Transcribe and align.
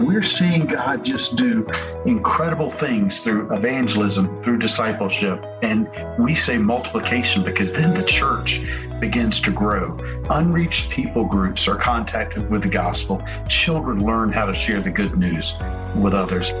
we're 0.00 0.22
seeing 0.22 0.66
God 0.66 1.04
just 1.04 1.36
do 1.36 1.66
incredible 2.04 2.70
things 2.70 3.20
through 3.20 3.52
evangelism, 3.54 4.42
through 4.42 4.58
discipleship. 4.58 5.44
And 5.62 5.88
we 6.18 6.34
say 6.34 6.58
multiplication 6.58 7.42
because 7.42 7.72
then 7.72 7.94
the 7.94 8.04
church 8.04 8.60
begins 9.00 9.40
to 9.42 9.50
grow. 9.50 9.96
Unreached 10.30 10.90
people 10.90 11.24
groups 11.24 11.68
are 11.68 11.76
contacted 11.76 12.50
with 12.50 12.62
the 12.62 12.68
gospel. 12.68 13.22
Children 13.48 14.04
learn 14.04 14.32
how 14.32 14.46
to 14.46 14.54
share 14.54 14.80
the 14.80 14.90
good 14.90 15.16
news 15.16 15.54
with 15.96 16.14
others. 16.14 16.52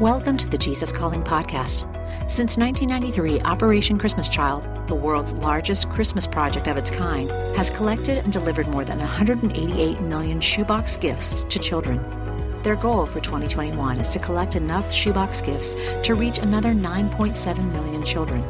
Welcome 0.00 0.36
to 0.36 0.48
the 0.48 0.58
Jesus 0.58 0.92
Calling 0.92 1.22
Podcast. 1.22 1.97
Since 2.28 2.56
1993, 2.56 3.40
Operation 3.40 3.98
Christmas 3.98 4.28
Child, 4.28 4.66
the 4.86 4.94
world's 4.94 5.32
largest 5.34 5.88
Christmas 5.90 6.26
project 6.26 6.66
of 6.66 6.76
its 6.76 6.90
kind, 6.90 7.30
has 7.56 7.70
collected 7.70 8.18
and 8.18 8.32
delivered 8.32 8.68
more 8.68 8.84
than 8.84 8.98
188 8.98 10.00
million 10.00 10.40
shoebox 10.40 10.96
gifts 10.96 11.44
to 11.44 11.58
children. 11.58 12.04
Their 12.62 12.76
goal 12.76 13.06
for 13.06 13.20
2021 13.20 13.98
is 13.98 14.08
to 14.08 14.18
collect 14.18 14.56
enough 14.56 14.92
shoebox 14.92 15.40
gifts 15.40 15.74
to 16.02 16.14
reach 16.14 16.38
another 16.38 16.70
9.7 16.70 17.72
million 17.72 18.04
children. 18.04 18.44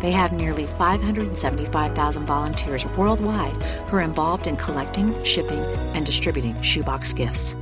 They 0.00 0.10
have 0.10 0.32
nearly 0.32 0.66
575,000 0.66 2.26
volunteers 2.26 2.84
worldwide 2.86 3.54
who 3.88 3.96
are 3.96 4.00
involved 4.02 4.48
in 4.48 4.56
collecting, 4.56 5.22
shipping, 5.24 5.60
and 5.94 6.04
distributing 6.04 6.60
shoebox 6.60 7.12
gifts. 7.12 7.56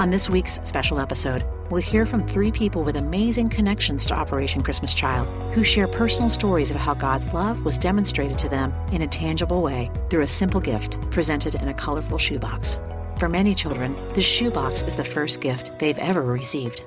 On 0.00 0.08
this 0.08 0.30
week's 0.30 0.58
special 0.62 0.98
episode, 0.98 1.44
we'll 1.68 1.82
hear 1.82 2.06
from 2.06 2.26
three 2.26 2.50
people 2.50 2.82
with 2.82 2.96
amazing 2.96 3.50
connections 3.50 4.06
to 4.06 4.14
Operation 4.14 4.62
Christmas 4.62 4.94
Child 4.94 5.28
who 5.52 5.62
share 5.62 5.86
personal 5.86 6.30
stories 6.30 6.70
of 6.70 6.78
how 6.78 6.94
God's 6.94 7.34
love 7.34 7.66
was 7.66 7.76
demonstrated 7.76 8.38
to 8.38 8.48
them 8.48 8.72
in 8.92 9.02
a 9.02 9.06
tangible 9.06 9.60
way 9.60 9.90
through 10.08 10.22
a 10.22 10.26
simple 10.26 10.58
gift 10.58 10.98
presented 11.10 11.54
in 11.56 11.68
a 11.68 11.74
colorful 11.74 12.16
shoebox. 12.16 12.78
For 13.18 13.28
many 13.28 13.54
children, 13.54 13.94
this 14.14 14.24
shoebox 14.24 14.80
is 14.84 14.96
the 14.96 15.04
first 15.04 15.42
gift 15.42 15.78
they've 15.78 15.98
ever 15.98 16.22
received. 16.22 16.82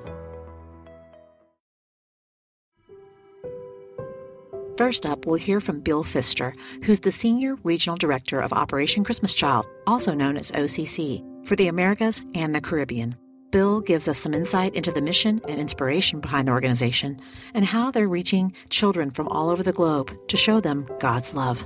First 4.76 5.06
up, 5.06 5.24
we'll 5.24 5.36
hear 5.36 5.60
from 5.60 5.78
Bill 5.78 6.02
Pfister, 6.02 6.52
who's 6.82 6.98
the 6.98 7.12
Senior 7.12 7.54
Regional 7.62 7.96
Director 7.96 8.40
of 8.40 8.52
Operation 8.52 9.04
Christmas 9.04 9.34
Child, 9.34 9.66
also 9.86 10.14
known 10.14 10.36
as 10.36 10.50
OCC 10.50 11.22
for 11.44 11.56
the 11.56 11.68
Americas 11.68 12.22
and 12.34 12.54
the 12.54 12.60
Caribbean. 12.60 13.16
Bill 13.50 13.80
gives 13.80 14.08
us 14.08 14.18
some 14.18 14.34
insight 14.34 14.74
into 14.74 14.90
the 14.90 15.00
mission 15.00 15.40
and 15.48 15.60
inspiration 15.60 16.20
behind 16.20 16.48
the 16.48 16.52
organization 16.52 17.20
and 17.54 17.64
how 17.64 17.90
they're 17.90 18.08
reaching 18.08 18.52
children 18.68 19.10
from 19.10 19.28
all 19.28 19.48
over 19.48 19.62
the 19.62 19.72
globe 19.72 20.12
to 20.26 20.36
show 20.36 20.60
them 20.60 20.88
God's 20.98 21.34
love. 21.34 21.64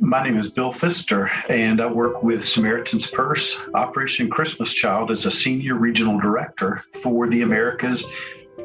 My 0.00 0.24
name 0.24 0.38
is 0.38 0.50
Bill 0.50 0.72
Pfister, 0.72 1.30
and 1.48 1.80
I 1.80 1.86
work 1.86 2.22
with 2.22 2.44
Samaritan's 2.44 3.06
Purse. 3.06 3.60
Operation 3.74 4.30
Christmas 4.30 4.72
Child 4.72 5.10
as 5.10 5.26
a 5.26 5.30
senior 5.30 5.74
regional 5.74 6.18
director 6.18 6.82
for 7.02 7.28
the 7.28 7.42
Americas 7.42 8.04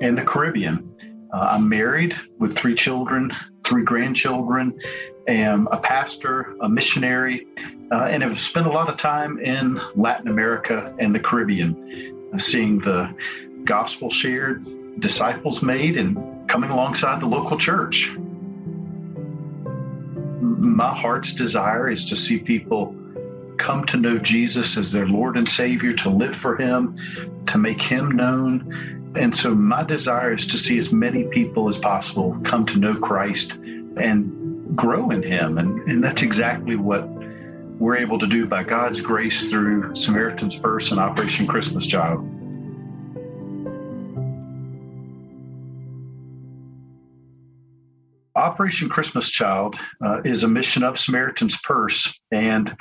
and 0.02 0.18
the 0.18 0.24
Caribbean. 0.24 0.90
Uh, 1.34 1.50
I'm 1.52 1.68
married 1.68 2.16
with 2.40 2.58
three 2.58 2.76
children, 2.76 3.32
three 3.64 3.84
grandchildren, 3.84 4.80
am 5.28 5.68
a 5.72 5.78
pastor, 5.78 6.56
a 6.62 6.70
missionary, 6.70 7.48
uh, 7.92 8.06
and 8.06 8.24
have 8.24 8.40
spent 8.40 8.68
a 8.68 8.72
lot 8.72 8.90
of 8.90 8.98
time 8.98 9.40
in 9.40 9.80
Latin 9.96 10.28
America 10.28 10.96
and 11.00 11.14
the 11.14 11.20
Caribbean, 11.20 12.30
uh, 12.34 12.38
seeing 12.38 12.80
the 12.80 13.14
gospel 13.64 14.10
shared, 14.10 14.66
disciples 15.00 15.62
made, 15.62 15.98
and 15.98 16.18
coming 16.48 16.70
alongside 16.70 17.22
the 17.22 17.26
local 17.26 17.58
church. 17.58 18.12
My 20.42 20.94
heart's 20.94 21.34
desire 21.34 21.90
is 21.90 22.06
to 22.06 22.16
see 22.16 22.40
people 22.40 22.96
come 23.58 23.86
to 23.86 23.98
know 23.98 24.18
Jesus 24.18 24.78
as 24.78 24.92
their 24.92 25.08
Lord 25.08 25.36
and 25.36 25.48
Savior, 25.48 25.94
to 25.94 26.10
live 26.10 26.36
for 26.36 26.56
Him, 26.56 26.96
to 27.48 27.58
make 27.58 27.82
Him 27.82 28.12
known. 28.12 29.14
And 29.16 29.36
so, 29.36 29.56
my 29.56 29.84
desire 29.84 30.34
is 30.34 30.46
to 30.48 30.58
see 30.58 30.78
as 30.78 30.92
many 30.92 31.24
people 31.26 31.68
as 31.68 31.78
possible 31.78 32.38
come 32.44 32.66
to 32.68 32.78
know 32.78 32.96
Christ 32.96 33.54
and 33.54 34.32
grow 34.78 35.10
in 35.10 35.24
Him. 35.24 35.58
And, 35.58 35.82
and 35.90 36.04
that's 36.04 36.22
exactly 36.22 36.78
what 36.78 37.06
we're 37.80 37.98
able 37.98 38.20
to 38.20 38.28
do 38.28 38.46
by 38.46 38.64
God's 38.64 39.02
grace 39.02 39.50
through 39.50 39.94
Samaritan's 39.96 40.56
Purse 40.56 40.92
and 40.92 41.00
Operation 41.00 41.46
Christmas 41.48 41.86
Child. 41.86 42.26
Operation 48.36 48.88
Christmas 48.88 49.30
Child 49.32 49.76
uh, 50.04 50.22
is 50.24 50.44
a 50.44 50.48
mission 50.48 50.84
of 50.84 51.00
Samaritan's 51.00 51.60
Purse. 51.62 52.18
And 52.32 52.78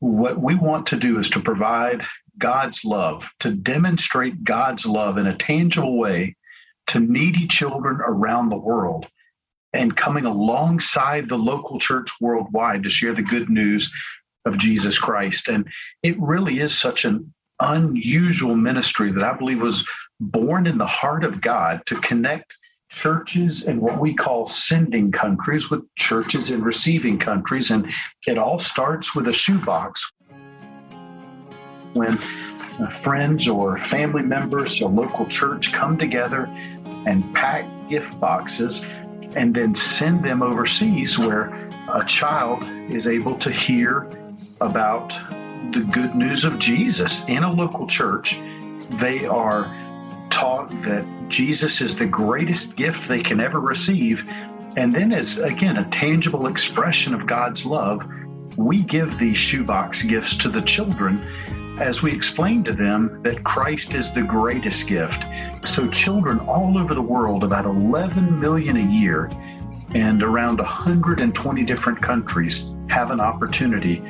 what 0.00 0.40
we 0.40 0.54
want 0.54 0.86
to 0.88 0.96
do 0.96 1.18
is 1.18 1.28
to 1.30 1.40
provide 1.40 2.04
God's 2.38 2.84
love, 2.84 3.28
to 3.40 3.50
demonstrate 3.50 4.44
God's 4.44 4.86
love 4.86 5.18
in 5.18 5.26
a 5.26 5.36
tangible 5.36 5.98
way 5.98 6.36
to 6.88 7.00
needy 7.00 7.46
children 7.46 8.00
around 8.00 8.48
the 8.48 8.56
world 8.56 9.06
and 9.74 9.96
coming 9.96 10.24
alongside 10.24 11.28
the 11.28 11.36
local 11.36 11.78
church 11.78 12.08
worldwide 12.20 12.84
to 12.84 12.88
share 12.88 13.12
the 13.12 13.22
good 13.22 13.50
news 13.50 13.92
of 14.44 14.56
Jesus 14.56 14.98
Christ. 14.98 15.48
And 15.48 15.66
it 16.02 16.18
really 16.20 16.60
is 16.60 16.76
such 16.78 17.04
an 17.04 17.34
unusual 17.60 18.54
ministry 18.54 19.12
that 19.12 19.24
I 19.24 19.36
believe 19.36 19.60
was 19.60 19.84
born 20.20 20.66
in 20.66 20.78
the 20.78 20.86
heart 20.86 21.24
of 21.24 21.40
God 21.40 21.82
to 21.86 21.96
connect 21.96 22.54
churches 22.88 23.66
in 23.66 23.80
what 23.80 23.98
we 23.98 24.14
call 24.14 24.46
sending 24.46 25.10
countries 25.10 25.70
with 25.70 25.82
churches 25.96 26.52
in 26.52 26.62
receiving 26.62 27.18
countries. 27.18 27.72
And 27.72 27.92
it 28.28 28.38
all 28.38 28.60
starts 28.60 29.14
with 29.16 29.26
a 29.26 29.32
shoebox. 29.32 30.08
When 31.94 32.16
friends 32.98 33.48
or 33.48 33.78
family 33.78 34.22
members, 34.22 34.80
a 34.80 34.86
local 34.86 35.26
church 35.26 35.72
come 35.72 35.98
together 35.98 36.44
and 37.06 37.34
pack 37.34 37.64
gift 37.88 38.20
boxes 38.20 38.86
and 39.36 39.54
then 39.54 39.74
send 39.74 40.24
them 40.24 40.42
overseas 40.42 41.18
where 41.18 41.48
a 41.92 42.04
child 42.06 42.62
is 42.92 43.06
able 43.06 43.36
to 43.38 43.50
hear 43.50 44.08
about 44.60 45.10
the 45.72 45.80
good 45.92 46.14
news 46.14 46.44
of 46.44 46.58
Jesus 46.58 47.26
in 47.28 47.42
a 47.42 47.52
local 47.52 47.86
church. 47.86 48.38
They 48.90 49.26
are 49.26 49.64
taught 50.30 50.70
that 50.82 51.06
Jesus 51.28 51.80
is 51.80 51.96
the 51.96 52.06
greatest 52.06 52.76
gift 52.76 53.08
they 53.08 53.22
can 53.22 53.40
ever 53.40 53.60
receive. 53.60 54.28
And 54.76 54.92
then, 54.92 55.12
as 55.12 55.38
again, 55.38 55.76
a 55.76 55.88
tangible 55.90 56.46
expression 56.46 57.14
of 57.14 57.26
God's 57.26 57.64
love, 57.64 58.04
we 58.56 58.82
give 58.82 59.18
these 59.18 59.36
shoebox 59.36 60.02
gifts 60.02 60.36
to 60.38 60.48
the 60.48 60.62
children 60.62 61.26
as 61.80 62.02
we 62.02 62.12
explain 62.12 62.62
to 62.64 62.72
them 62.72 63.20
that 63.22 63.42
Christ 63.42 63.94
is 63.94 64.12
the 64.12 64.22
greatest 64.22 64.86
gift. 64.86 65.24
So, 65.64 65.88
children 65.88 66.38
all 66.40 66.78
over 66.78 66.94
the 66.94 67.02
world, 67.02 67.42
about 67.42 67.64
11 67.64 68.38
million 68.38 68.76
a 68.76 68.92
year, 68.92 69.28
and 69.94 70.22
around 70.22 70.58
120 70.58 71.64
different 71.64 72.00
countries, 72.00 72.72
have 72.88 73.10
an 73.10 73.20
opportunity 73.20 74.02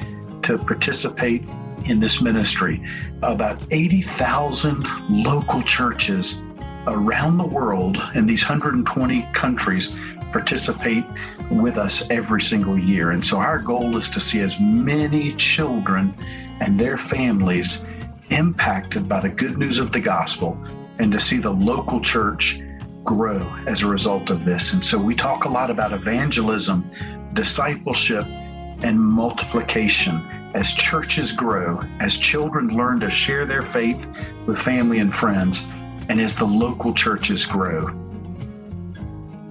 to 0.43 0.59
participate 0.59 1.49
in 1.87 2.01
this 2.01 2.21
ministry. 2.21 2.83
About 3.23 3.67
80,000 3.71 4.85
local 5.09 5.63
churches 5.63 6.43
around 6.87 7.39
the 7.39 7.47
world 7.47 7.97
in 8.15 8.27
these 8.27 8.43
120 8.43 9.27
countries 9.33 9.97
participate 10.35 11.05
with 11.49 11.79
us 11.79 12.11
every 12.11 12.43
single 12.43 12.77
year. 12.77 13.13
And 13.13 13.25
so 13.25 13.37
our 13.37 13.61
goal 13.61 13.97
is 13.97 14.11
to 14.11 14.19
see 14.19 14.41
as 14.41 14.59
many 14.59 15.33
children 15.37 16.13
and 16.61 16.77
their 16.77 16.99
families 16.99 17.85
impacted 18.31 19.09
by 19.09 19.21
the 19.21 19.29
good 19.29 19.57
news 19.57 19.79
of 19.79 19.93
the 19.93 20.01
gospel 20.01 20.59
and 20.99 21.13
to 21.13 21.21
see 21.21 21.39
the 21.39 21.53
local 21.53 22.01
church 22.01 22.61
grow 23.05 23.39
as 23.69 23.83
a 23.83 23.87
result 23.87 24.29
of 24.29 24.45
this. 24.45 24.73
And 24.73 24.85
so 24.85 24.99
we 24.99 25.15
talk 25.15 25.45
a 25.45 25.49
lot 25.49 25.71
about 25.71 25.93
evangelism, 25.93 26.91
discipleship, 27.35 28.25
and 28.27 28.99
multiplication 28.99 30.17
as 30.57 30.73
churches 30.73 31.31
grow, 31.31 31.81
as 32.01 32.19
children 32.19 32.77
learn 32.77 32.99
to 33.01 33.11
share 33.11 33.47
their 33.47 33.63
faith 33.63 34.05
with 34.47 34.59
family 34.59 34.99
and 34.99 35.15
friends, 35.15 35.65
and 36.09 36.21
as 36.21 36.35
the 36.35 36.45
local 36.45 36.93
churches 36.93 37.47
grow. 37.47 38.04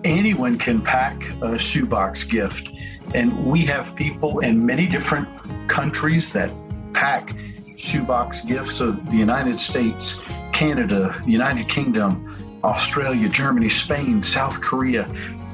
Anyone 0.03 0.57
can 0.57 0.81
pack 0.81 1.23
a 1.41 1.57
shoebox 1.57 2.23
gift, 2.23 2.69
and 3.13 3.45
we 3.45 3.65
have 3.65 3.95
people 3.95 4.39
in 4.39 4.65
many 4.65 4.85
different 4.85 5.27
countries 5.69 6.33
that 6.33 6.51
pack 6.93 7.33
shoebox 7.77 8.41
gifts. 8.41 8.75
So, 8.75 8.91
the 8.91 9.15
United 9.15 9.59
States, 9.59 10.21
Canada, 10.51 11.19
the 11.25 11.31
United 11.31 11.69
Kingdom, 11.69 12.59
Australia, 12.63 13.29
Germany, 13.29 13.69
Spain, 13.69 14.23
South 14.23 14.61
Korea, 14.61 15.07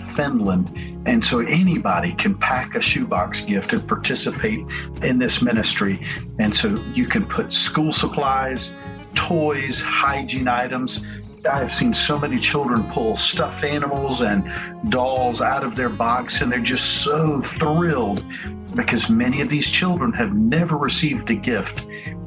Finland. 0.09 0.69
And 1.05 1.23
so 1.23 1.39
anybody 1.39 2.13
can 2.13 2.35
pack 2.37 2.75
a 2.75 2.81
shoebox 2.81 3.41
gift 3.41 3.73
and 3.73 3.87
participate 3.87 4.65
in 5.01 5.17
this 5.17 5.41
ministry. 5.41 6.05
And 6.39 6.55
so 6.55 6.75
you 6.93 7.07
can 7.07 7.25
put 7.25 7.53
school 7.53 7.91
supplies, 7.91 8.73
toys, 9.15 9.79
hygiene 9.79 10.47
items. 10.47 11.05
I've 11.47 11.73
seen 11.73 11.93
so 11.93 12.19
many 12.19 12.39
children 12.39 12.83
pull 12.91 13.15
stuffed 13.15 13.63
animals 13.63 14.21
and 14.21 14.91
dolls 14.91 15.41
out 15.41 15.63
of 15.63 15.75
their 15.75 15.89
box, 15.89 16.41
and 16.41 16.51
they're 16.51 16.59
just 16.59 17.03
so 17.03 17.41
thrilled 17.41 18.23
because 18.75 19.09
many 19.09 19.41
of 19.41 19.49
these 19.49 19.67
children 19.67 20.11
have 20.13 20.33
never 20.33 20.77
received 20.77 21.29
a 21.29 21.35
gift 21.35 21.85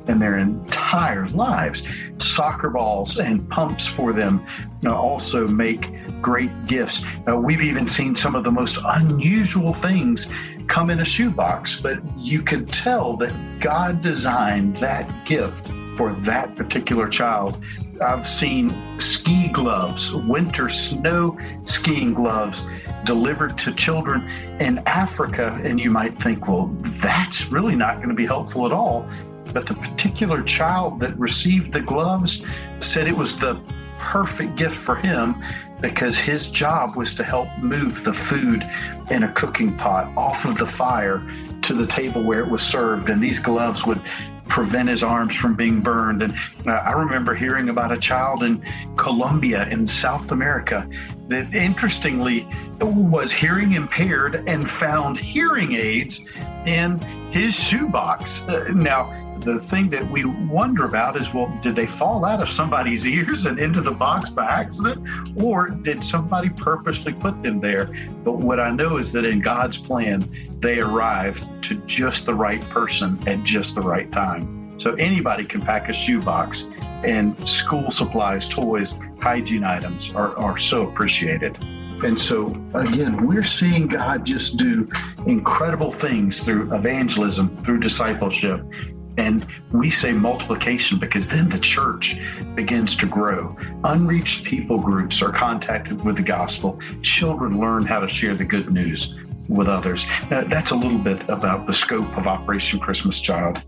in 0.08 0.18
their 0.18 0.38
entire 0.38 1.28
lives. 1.28 1.82
Soccer 2.18 2.70
balls 2.70 3.18
and 3.18 3.48
pumps 3.48 3.86
for 3.86 4.12
them 4.12 4.44
also 4.86 5.46
make 5.46 5.90
great 6.20 6.66
gifts. 6.66 7.02
Uh, 7.28 7.36
we've 7.36 7.62
even 7.62 7.88
seen 7.88 8.16
some 8.16 8.34
of 8.34 8.44
the 8.44 8.50
most 8.50 8.78
unusual 8.84 9.74
things 9.74 10.28
come 10.66 10.90
in 10.90 11.00
a 11.00 11.04
shoebox, 11.04 11.80
but 11.80 12.00
you 12.18 12.42
can 12.42 12.66
tell 12.66 13.16
that 13.16 13.32
God 13.60 14.02
designed 14.02 14.78
that 14.78 15.08
gift 15.26 15.68
for 15.96 16.12
that 16.14 16.56
particular 16.56 17.08
child. 17.08 17.62
I've 18.00 18.26
seen 18.26 18.70
ski 19.00 19.48
gloves, 19.48 20.14
winter 20.14 20.68
snow 20.68 21.38
skiing 21.64 22.14
gloves 22.14 22.64
delivered 23.04 23.58
to 23.58 23.72
children 23.74 24.28
in 24.60 24.78
Africa. 24.86 25.60
And 25.62 25.78
you 25.78 25.90
might 25.90 26.16
think, 26.16 26.48
well, 26.48 26.74
that's 26.80 27.46
really 27.46 27.76
not 27.76 27.96
going 27.96 28.08
to 28.08 28.14
be 28.14 28.26
helpful 28.26 28.66
at 28.66 28.72
all. 28.72 29.08
But 29.52 29.66
the 29.66 29.74
particular 29.74 30.42
child 30.42 31.00
that 31.00 31.18
received 31.18 31.72
the 31.72 31.80
gloves 31.80 32.44
said 32.80 33.06
it 33.06 33.16
was 33.16 33.38
the 33.38 33.60
perfect 33.98 34.56
gift 34.56 34.76
for 34.76 34.96
him 34.96 35.42
because 35.80 36.16
his 36.16 36.50
job 36.50 36.96
was 36.96 37.14
to 37.16 37.24
help 37.24 37.48
move 37.58 38.04
the 38.04 38.14
food 38.14 38.64
in 39.10 39.24
a 39.24 39.32
cooking 39.32 39.76
pot 39.76 40.10
off 40.16 40.44
of 40.44 40.56
the 40.56 40.66
fire 40.66 41.22
to 41.62 41.74
the 41.74 41.86
table 41.86 42.22
where 42.22 42.40
it 42.40 42.48
was 42.48 42.62
served. 42.62 43.10
And 43.10 43.22
these 43.22 43.38
gloves 43.38 43.84
would 43.84 44.00
prevent 44.52 44.86
his 44.86 45.02
arms 45.02 45.34
from 45.34 45.54
being 45.54 45.80
burned. 45.80 46.22
And 46.22 46.36
uh, 46.66 46.72
I 46.72 46.92
remember 46.92 47.34
hearing 47.34 47.70
about 47.70 47.90
a 47.90 47.96
child 47.96 48.42
in 48.42 48.62
Colombia 48.96 49.66
in 49.68 49.86
South 49.86 50.30
America 50.30 50.86
that 51.28 51.54
interestingly 51.54 52.46
was 52.78 53.32
hearing 53.32 53.72
impaired 53.72 54.44
and 54.46 54.68
found 54.70 55.16
hearing 55.16 55.72
aids 55.72 56.20
in 56.66 56.98
his 57.30 57.54
shoebox. 57.54 58.46
Uh, 58.46 58.68
now, 58.74 59.21
the 59.42 59.58
thing 59.60 59.90
that 59.90 60.04
we 60.10 60.24
wonder 60.24 60.84
about 60.84 61.16
is 61.16 61.32
well, 61.32 61.56
did 61.62 61.76
they 61.76 61.86
fall 61.86 62.24
out 62.24 62.42
of 62.42 62.50
somebody's 62.50 63.06
ears 63.18 63.46
and 63.46 63.58
into 63.58 63.80
the 63.80 63.90
box 63.90 64.30
by 64.30 64.46
accident, 64.46 65.06
or 65.42 65.68
did 65.68 66.04
somebody 66.04 66.48
purposely 66.48 67.12
put 67.12 67.42
them 67.42 67.60
there? 67.60 67.86
But 68.24 68.38
what 68.38 68.60
I 68.60 68.70
know 68.70 68.96
is 68.96 69.12
that 69.12 69.24
in 69.24 69.40
God's 69.40 69.78
plan, 69.78 70.24
they 70.60 70.80
arrived 70.80 71.46
to 71.64 71.74
just 71.86 72.26
the 72.26 72.34
right 72.34 72.62
person 72.70 73.18
at 73.28 73.42
just 73.44 73.74
the 73.74 73.82
right 73.82 74.10
time. 74.12 74.78
So 74.78 74.94
anybody 74.94 75.44
can 75.44 75.60
pack 75.60 75.88
a 75.88 75.92
shoebox, 75.92 76.68
and 77.04 77.36
school 77.48 77.90
supplies, 77.90 78.48
toys, 78.48 78.98
hygiene 79.20 79.64
items 79.64 80.14
are, 80.14 80.36
are 80.38 80.58
so 80.58 80.88
appreciated. 80.88 81.58
And 82.04 82.20
so, 82.20 82.48
again, 82.74 83.26
we're 83.26 83.44
seeing 83.44 83.86
God 83.86 84.24
just 84.24 84.56
do 84.56 84.90
incredible 85.26 85.92
things 85.92 86.40
through 86.40 86.74
evangelism, 86.74 87.62
through 87.64 87.78
discipleship, 87.78 88.64
and 89.16 89.46
we 89.72 89.90
say 89.90 90.12
multiplication 90.12 90.98
because 90.98 91.28
then 91.28 91.48
the 91.48 91.58
church 91.58 92.16
begins 92.54 92.96
to 92.96 93.06
grow. 93.06 93.56
Unreached 93.84 94.44
people 94.44 94.78
groups 94.78 95.22
are 95.22 95.32
contacted 95.32 96.04
with 96.04 96.16
the 96.16 96.22
gospel. 96.22 96.78
Children 97.02 97.58
learn 97.58 97.84
how 97.86 98.00
to 98.00 98.08
share 98.08 98.34
the 98.34 98.44
good 98.44 98.72
news 98.72 99.14
with 99.48 99.68
others. 99.68 100.06
Uh, 100.30 100.44
that's 100.44 100.70
a 100.70 100.76
little 100.76 100.98
bit 100.98 101.20
about 101.28 101.66
the 101.66 101.74
scope 101.74 102.16
of 102.16 102.26
Operation 102.26 102.78
Christmas 102.78 103.20
Child. 103.20 103.62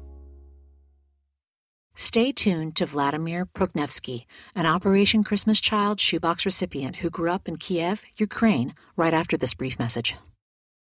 Stay 1.96 2.32
tuned 2.32 2.74
to 2.74 2.86
Vladimir 2.86 3.46
Prokhnevskiy, 3.46 4.24
an 4.56 4.66
Operation 4.66 5.22
Christmas 5.22 5.60
Child 5.60 6.00
shoebox 6.00 6.44
recipient 6.44 6.96
who 6.96 7.10
grew 7.10 7.30
up 7.30 7.46
in 7.46 7.56
Kiev, 7.56 8.04
Ukraine, 8.16 8.74
right 8.96 9.14
after 9.14 9.36
this 9.36 9.54
brief 9.54 9.78
message. 9.78 10.16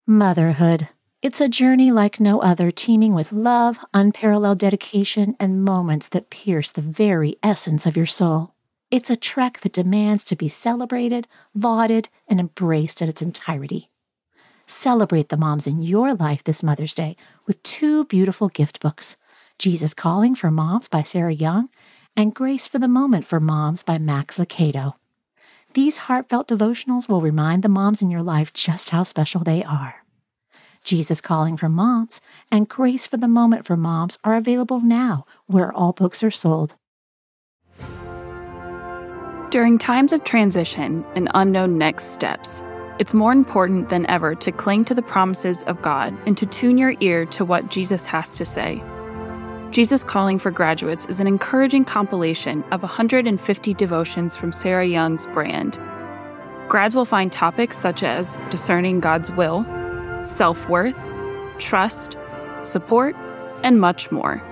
Motherhood. 0.06 0.88
It's 1.24 1.40
a 1.40 1.48
journey 1.48 1.90
like 1.90 2.20
no 2.20 2.42
other, 2.42 2.70
teeming 2.70 3.14
with 3.14 3.32
love, 3.32 3.78
unparalleled 3.94 4.58
dedication, 4.58 5.34
and 5.40 5.64
moments 5.64 6.08
that 6.08 6.28
pierce 6.28 6.70
the 6.70 6.82
very 6.82 7.36
essence 7.42 7.86
of 7.86 7.96
your 7.96 8.04
soul. 8.04 8.52
It's 8.90 9.08
a 9.08 9.16
trek 9.16 9.60
that 9.60 9.72
demands 9.72 10.22
to 10.24 10.36
be 10.36 10.48
celebrated, 10.48 11.26
lauded, 11.54 12.10
and 12.28 12.38
embraced 12.38 13.00
in 13.00 13.08
its 13.08 13.22
entirety. 13.22 13.88
Celebrate 14.66 15.30
the 15.30 15.38
moms 15.38 15.66
in 15.66 15.80
your 15.80 16.12
life 16.12 16.44
this 16.44 16.62
Mother's 16.62 16.92
Day 16.92 17.16
with 17.46 17.62
two 17.62 18.04
beautiful 18.04 18.50
gift 18.50 18.80
books 18.80 19.16
Jesus 19.58 19.94
Calling 19.94 20.34
for 20.34 20.50
Moms 20.50 20.88
by 20.88 21.02
Sarah 21.02 21.32
Young 21.32 21.70
and 22.14 22.34
Grace 22.34 22.66
for 22.66 22.78
the 22.78 22.86
Moment 22.86 23.24
for 23.24 23.40
Moms 23.40 23.82
by 23.82 23.96
Max 23.96 24.36
Lucado. 24.36 24.96
These 25.72 25.96
heartfelt 26.04 26.48
devotionals 26.48 27.08
will 27.08 27.22
remind 27.22 27.62
the 27.62 27.70
moms 27.70 28.02
in 28.02 28.10
your 28.10 28.22
life 28.22 28.52
just 28.52 28.90
how 28.90 29.04
special 29.04 29.42
they 29.42 29.64
are. 29.64 30.03
Jesus 30.84 31.20
Calling 31.20 31.56
for 31.56 31.68
Moms, 31.68 32.20
and 32.52 32.68
Grace 32.68 33.06
for 33.06 33.16
the 33.16 33.26
Moment 33.26 33.66
for 33.66 33.76
Moms 33.76 34.18
are 34.22 34.36
available 34.36 34.80
now 34.80 35.26
where 35.46 35.72
all 35.72 35.92
books 35.92 36.22
are 36.22 36.30
sold. 36.30 36.76
During 39.50 39.78
times 39.78 40.12
of 40.12 40.24
transition 40.24 41.04
and 41.14 41.30
unknown 41.34 41.78
next 41.78 42.12
steps, 42.12 42.64
it's 42.98 43.14
more 43.14 43.32
important 43.32 43.88
than 43.88 44.06
ever 44.06 44.34
to 44.36 44.52
cling 44.52 44.84
to 44.84 44.94
the 44.94 45.02
promises 45.02 45.62
of 45.64 45.80
God 45.80 46.16
and 46.26 46.36
to 46.36 46.46
tune 46.46 46.76
your 46.76 46.94
ear 47.00 47.24
to 47.26 47.44
what 47.44 47.70
Jesus 47.70 48.06
has 48.06 48.36
to 48.36 48.44
say. 48.44 48.82
Jesus 49.70 50.04
Calling 50.04 50.38
for 50.38 50.50
Graduates 50.50 51.06
is 51.06 51.18
an 51.18 51.26
encouraging 51.26 51.84
compilation 51.84 52.62
of 52.70 52.82
150 52.82 53.74
devotions 53.74 54.36
from 54.36 54.52
Sarah 54.52 54.86
Young's 54.86 55.26
brand. 55.28 55.80
Grads 56.68 56.94
will 56.94 57.04
find 57.04 57.32
topics 57.32 57.76
such 57.78 58.02
as 58.02 58.36
discerning 58.50 59.00
God's 59.00 59.30
will 59.32 59.64
self 60.24 60.68
worth, 60.68 60.98
trust, 61.58 62.16
support, 62.62 63.14
and 63.62 63.80
much 63.80 64.10
more. 64.10 64.42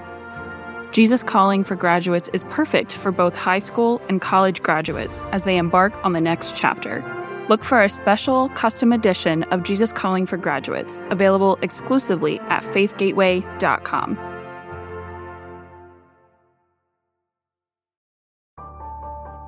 Jesus 0.92 1.22
Calling 1.22 1.64
for 1.64 1.74
Graduates 1.74 2.28
is 2.34 2.44
perfect 2.44 2.92
for 2.92 3.10
both 3.10 3.34
high 3.34 3.60
school 3.60 4.02
and 4.08 4.20
college 4.20 4.62
graduates 4.62 5.22
as 5.32 5.44
they 5.44 5.56
embark 5.56 5.92
on 6.04 6.12
the 6.12 6.20
next 6.20 6.54
chapter. 6.54 7.02
Look 7.48 7.64
for 7.64 7.82
a 7.82 7.88
special 7.88 8.50
custom 8.50 8.92
edition 8.92 9.42
of 9.44 9.62
Jesus 9.62 9.92
Calling 9.92 10.26
for 10.26 10.36
Graduates, 10.36 11.02
available 11.10 11.58
exclusively 11.62 12.38
at 12.40 12.62
faithgateway.com. 12.62 14.18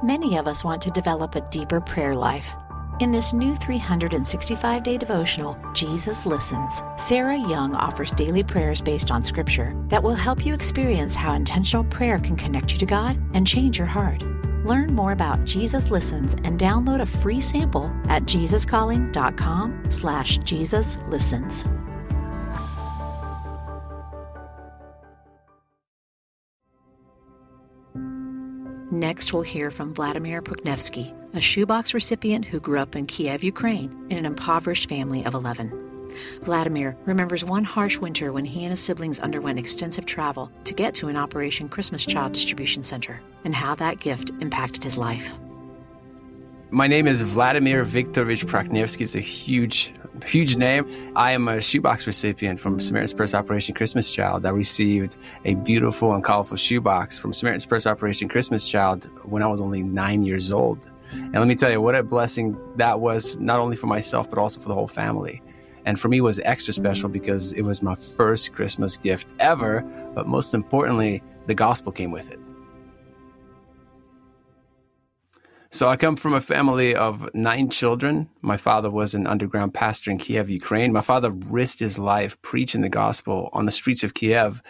Many 0.03 0.37
of 0.37 0.49
us 0.49 0.65
want 0.65 0.83
to 0.83 0.91
develop 0.91 1.35
a 1.35 1.41
deeper 1.49 1.81
prayer 1.81 2.15
life. 2.15 2.55
In 3.01 3.11
this 3.11 3.33
new 3.33 3.57
365 3.57 4.83
day 4.85 4.97
devotional, 4.97 5.59
Jesus 5.73 6.27
Listens, 6.27 6.85
Sarah 6.97 7.37
Young 7.37 7.75
offers 7.75 8.13
daily 8.13 8.45
prayers 8.45 8.81
based 8.81 9.11
on 9.11 9.21
Scripture 9.21 9.75
that 9.89 10.01
will 10.01 10.15
help 10.15 10.47
you 10.47 10.55
experience 10.55 11.17
how 11.17 11.33
intentional 11.33 11.83
prayer 11.83 12.21
can 12.21 12.37
connect 12.37 12.73
you 12.73 12.79
to 12.79 12.87
God 12.87 13.21
and 13.35 13.45
change 13.45 13.79
your 13.79 13.89
heart. 13.89 14.23
Learn 14.65 14.95
more 14.95 15.11
about 15.11 15.45
Jesus 15.45 15.91
Listens 15.91 16.35
and 16.45 16.57
download 16.57 17.01
a 17.01 17.07
free 17.07 17.41
sample 17.41 17.93
at 18.09 18.23
jesuscalling.com 18.27 19.87
slash 19.91 20.39
Jesus 20.39 20.97
Listens. 21.09 21.65
Next, 28.91 29.33
we'll 29.33 29.43
hear 29.43 29.71
from 29.71 29.95
Vladimir 29.95 30.43
Prokhnevskiy, 30.43 31.13
a 31.35 31.41
shoebox 31.41 31.95
recipient 31.95 32.45
who 32.45 32.61
grew 32.61 32.79
up 32.79 32.95
in 32.95 33.07
Kiev, 33.07 33.43
Ukraine, 33.43 34.07
in 34.11 34.19
an 34.19 34.27
impoverished 34.27 34.89
family 34.89 35.25
of 35.25 35.35
11. 35.35 35.81
Vladimir 36.43 36.97
remembers 37.07 37.45
one 37.45 37.65
harsh 37.65 37.99
winter 37.99 38.33
when 38.33 38.45
he 38.45 38.63
and 38.65 38.71
his 38.71 38.81
siblings 38.81 39.21
underwent 39.21 39.59
extensive 39.59 40.07
travel 40.07 40.53
to 40.65 40.75
get 40.75 40.95
to 40.95 41.09
an 41.09 41.17
Operation 41.17 41.69
Christmas 41.69 42.05
Child 42.05 42.35
distribution 42.35 42.83
center 42.83 43.21
and 43.45 43.55
how 43.55 43.75
that 43.75 44.01
gift 44.01 44.31
impacted 44.41 44.85
his 44.85 44.99
life. 44.99 45.33
My 46.75 46.89
name 46.89 47.07
is 47.07 47.23
Vladimir 47.23 47.85
Viktorovich 47.85 48.47
Prokhnevskiy. 48.47 49.03
It's 49.03 49.15
a 49.15 49.21
huge, 49.21 49.93
huge 50.25 50.57
name. 50.57 50.85
I 51.15 51.31
am 51.31 51.47
a 51.47 51.61
shoebox 51.61 52.05
recipient 52.05 52.59
from 52.59 52.81
Samaritan's 52.81 53.13
Purse 53.13 53.33
Operation 53.33 53.77
Christmas 53.77 54.13
Child. 54.13 54.45
I 54.45 54.51
received 54.51 55.15
a 55.45 55.55
beautiful 55.55 56.13
and 56.15 56.25
colorful 56.25 56.57
shoebox 56.57 57.17
from 57.17 57.33
Samaritan's 57.33 57.65
Purse 57.65 57.87
Operation 57.87 58.29
Christmas 58.29 58.69
Child 58.69 59.09
when 59.23 59.41
I 59.41 59.47
was 59.47 59.61
only 59.61 59.85
nine 59.85 60.25
years 60.25 60.51
old. 60.51 60.91
And 61.13 61.35
let 61.35 61.47
me 61.47 61.55
tell 61.55 61.71
you 61.71 61.81
what 61.81 61.95
a 61.95 62.03
blessing 62.03 62.59
that 62.75 62.99
was, 62.99 63.37
not 63.37 63.61
only 63.61 63.77
for 63.77 63.87
myself, 63.87 64.29
but 64.29 64.41
also 64.41 64.59
for 64.59 64.67
the 64.67 64.75
whole 64.75 64.89
family. 64.89 65.41
And 65.85 66.01
for 66.01 66.09
me, 66.09 66.21
was 66.21 66.41
extra 66.41 66.75
special 66.75 67.09
because 67.09 67.53
it 67.53 67.63
was 67.63 67.85
my 67.85 67.95
first 67.95 68.53
Christmas 68.53 68.97
gift 68.97 69.29
ever. 69.39 69.83
But 70.13 70.27
most 70.27 70.55
importantly, 70.55 71.23
the 71.47 71.55
gospel 71.55 71.93
came 71.93 72.11
with 72.11 72.33
it. 72.33 72.41
So 75.75 75.89
I 75.89 75.97
come 75.97 76.15
from 76.15 76.35
a 76.35 76.41
family 76.41 76.95
of 76.95 77.29
nine 77.35 77.69
children. 77.69 78.29
My 78.43 78.57
father 78.57 78.89
was 78.89 79.13
an 79.13 79.27
underground 79.27 79.75
pastor 79.75 80.13
in 80.13 80.19
Kiev, 80.19 80.49
Ukraine. 80.49 80.93
My 80.93 81.01
father 81.01 81.33
risked 81.33 81.81
his 81.81 81.99
life 81.99 82.41
preaching 82.43 82.81
the 82.81 82.89
gospel 82.89 83.51
on 83.53 83.65
the 83.65 83.73
streets 83.73 84.05
of 84.05 84.15
Kiev 84.15 84.63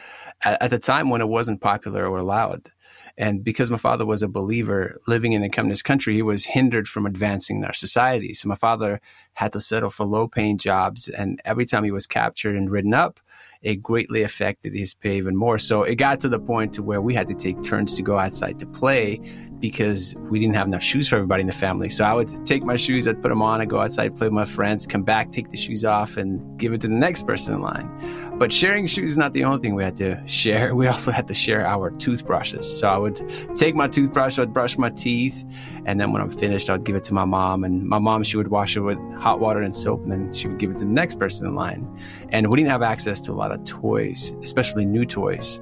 at, 0.47 0.63
at 0.63 0.71
the 0.71 0.79
time 0.79 1.11
when 1.11 1.21
it 1.21 1.29
wasn't 1.29 1.61
popular 1.61 2.09
or 2.09 2.17
allowed. 2.17 2.71
And 3.19 3.45
because 3.45 3.71
my 3.71 3.77
father 3.77 4.07
was 4.07 4.23
a 4.23 4.29
believer 4.29 4.99
living 5.07 5.35
in 5.35 5.43
a 5.43 5.51
communist 5.51 5.85
country, 5.85 6.15
he 6.15 6.23
was 6.23 6.47
hindered 6.47 6.89
from 6.89 7.05
advancing 7.05 7.59
in 7.59 7.65
our 7.67 7.75
society. 7.75 8.33
So 8.33 8.49
my 8.49 8.55
father 8.55 8.99
had 9.35 9.53
to 9.53 9.61
settle 9.61 9.91
for 9.91 10.07
low 10.07 10.27
paying 10.27 10.57
jobs. 10.57 11.11
And 11.11 11.39
every 11.45 11.67
time 11.67 11.85
he 11.85 11.91
was 11.91 12.07
captured 12.07 12.57
and 12.57 12.71
ridden 12.71 12.95
up, 12.95 13.21
it 13.65 13.83
greatly 13.83 14.23
affected 14.23 14.75
his 14.75 14.95
pay 14.95 15.17
even 15.17 15.35
more. 15.35 15.59
So 15.59 15.83
it 15.83 15.97
got 15.97 16.21
to 16.21 16.29
the 16.29 16.39
point 16.39 16.75
to 16.75 16.83
where 16.83 17.01
we 17.01 17.15
had 17.15 17.27
to 17.29 17.35
take 17.35 17.63
turns 17.63 17.97
to 17.97 18.03
go 18.03 18.19
outside 18.19 18.59
to 18.61 18.67
play 18.67 19.21
because 19.65 20.15
we 20.31 20.39
didn't 20.39 20.55
have 20.55 20.67
enough 20.67 20.83
shoes 20.83 21.09
for 21.09 21.17
everybody 21.17 21.41
in 21.41 21.47
the 21.47 21.53
family. 21.53 21.89
So 21.89 22.05
I 22.05 22.13
would 22.13 22.45
take 22.45 22.65
my 22.65 22.77
shoes, 22.77 23.09
I'd 23.09 23.23
put 23.23 23.31
them 23.31 23.41
on, 23.41 23.63
I'd 23.63 23.71
go 23.71 23.81
outside, 23.81 24.15
play 24.15 24.27
with 24.27 24.35
my 24.35 24.45
friends, 24.45 24.87
come 24.87 25.03
back, 25.03 25.31
take 25.31 25.51
the 25.51 25.57
shoes 25.57 25.87
off, 25.87 26.19
and 26.19 26.59
give 26.59 26.75
it 26.75 26.83
to 26.83 26.89
the 26.89 26.95
next 26.95 27.27
person 27.27 27.55
in 27.55 27.63
line. 27.63 27.89
But 28.37 28.53
sharing 28.53 28.87
shoes 28.87 29.13
is 29.13 29.17
not 29.17 29.33
the 29.33 29.45
only 29.45 29.61
thing 29.61 29.75
we 29.75 29.83
had 29.83 29.97
to 29.97 30.23
share. 30.29 30.75
We 30.85 30.89
also 30.89 31.13
had 31.13 31.27
to 31.29 31.35
share 31.35 31.65
our 31.67 31.91
toothbrushes. 31.93 32.79
So 32.79 32.89
I 32.89 32.99
would 32.99 33.17
take 33.55 33.75
my 33.75 33.89
toothbrush, 33.89 34.39
I'd 34.39 34.53
brush 34.53 34.77
my 34.77 34.91
teeth, 34.91 35.45
and 35.87 35.99
then 35.99 36.13
when 36.13 36.21
I'm 36.21 36.29
finished, 36.29 36.69
I'd 36.69 36.85
give 36.85 36.97
it 36.97 37.05
to 37.05 37.15
my 37.15 37.25
mom. 37.25 37.65
And 37.65 37.87
my 37.87 37.99
mom, 37.99 38.23
she 38.23 38.37
would 38.37 38.49
wash 38.49 38.77
it 38.77 38.81
with 38.81 38.99
hot 39.15 39.41
water 39.41 39.63
and 39.63 39.75
soap, 39.75 40.03
and 40.03 40.13
then 40.13 40.33
she 40.33 40.49
would 40.49 40.59
give 40.59 40.73
it 40.73 40.75
to 40.75 40.81
the 40.81 40.91
next 40.91 41.19
person 41.19 41.47
in 41.47 41.55
line. 41.55 41.89
And 42.31 42.51
we 42.51 42.57
didn't 42.59 42.71
have 42.71 42.83
access 42.83 43.21
to 43.23 43.33
a 43.33 43.35
lot 43.35 43.53
of 43.53 43.54
toys, 43.59 44.35
especially 44.43 44.85
new 44.85 45.05
toys. 45.05 45.61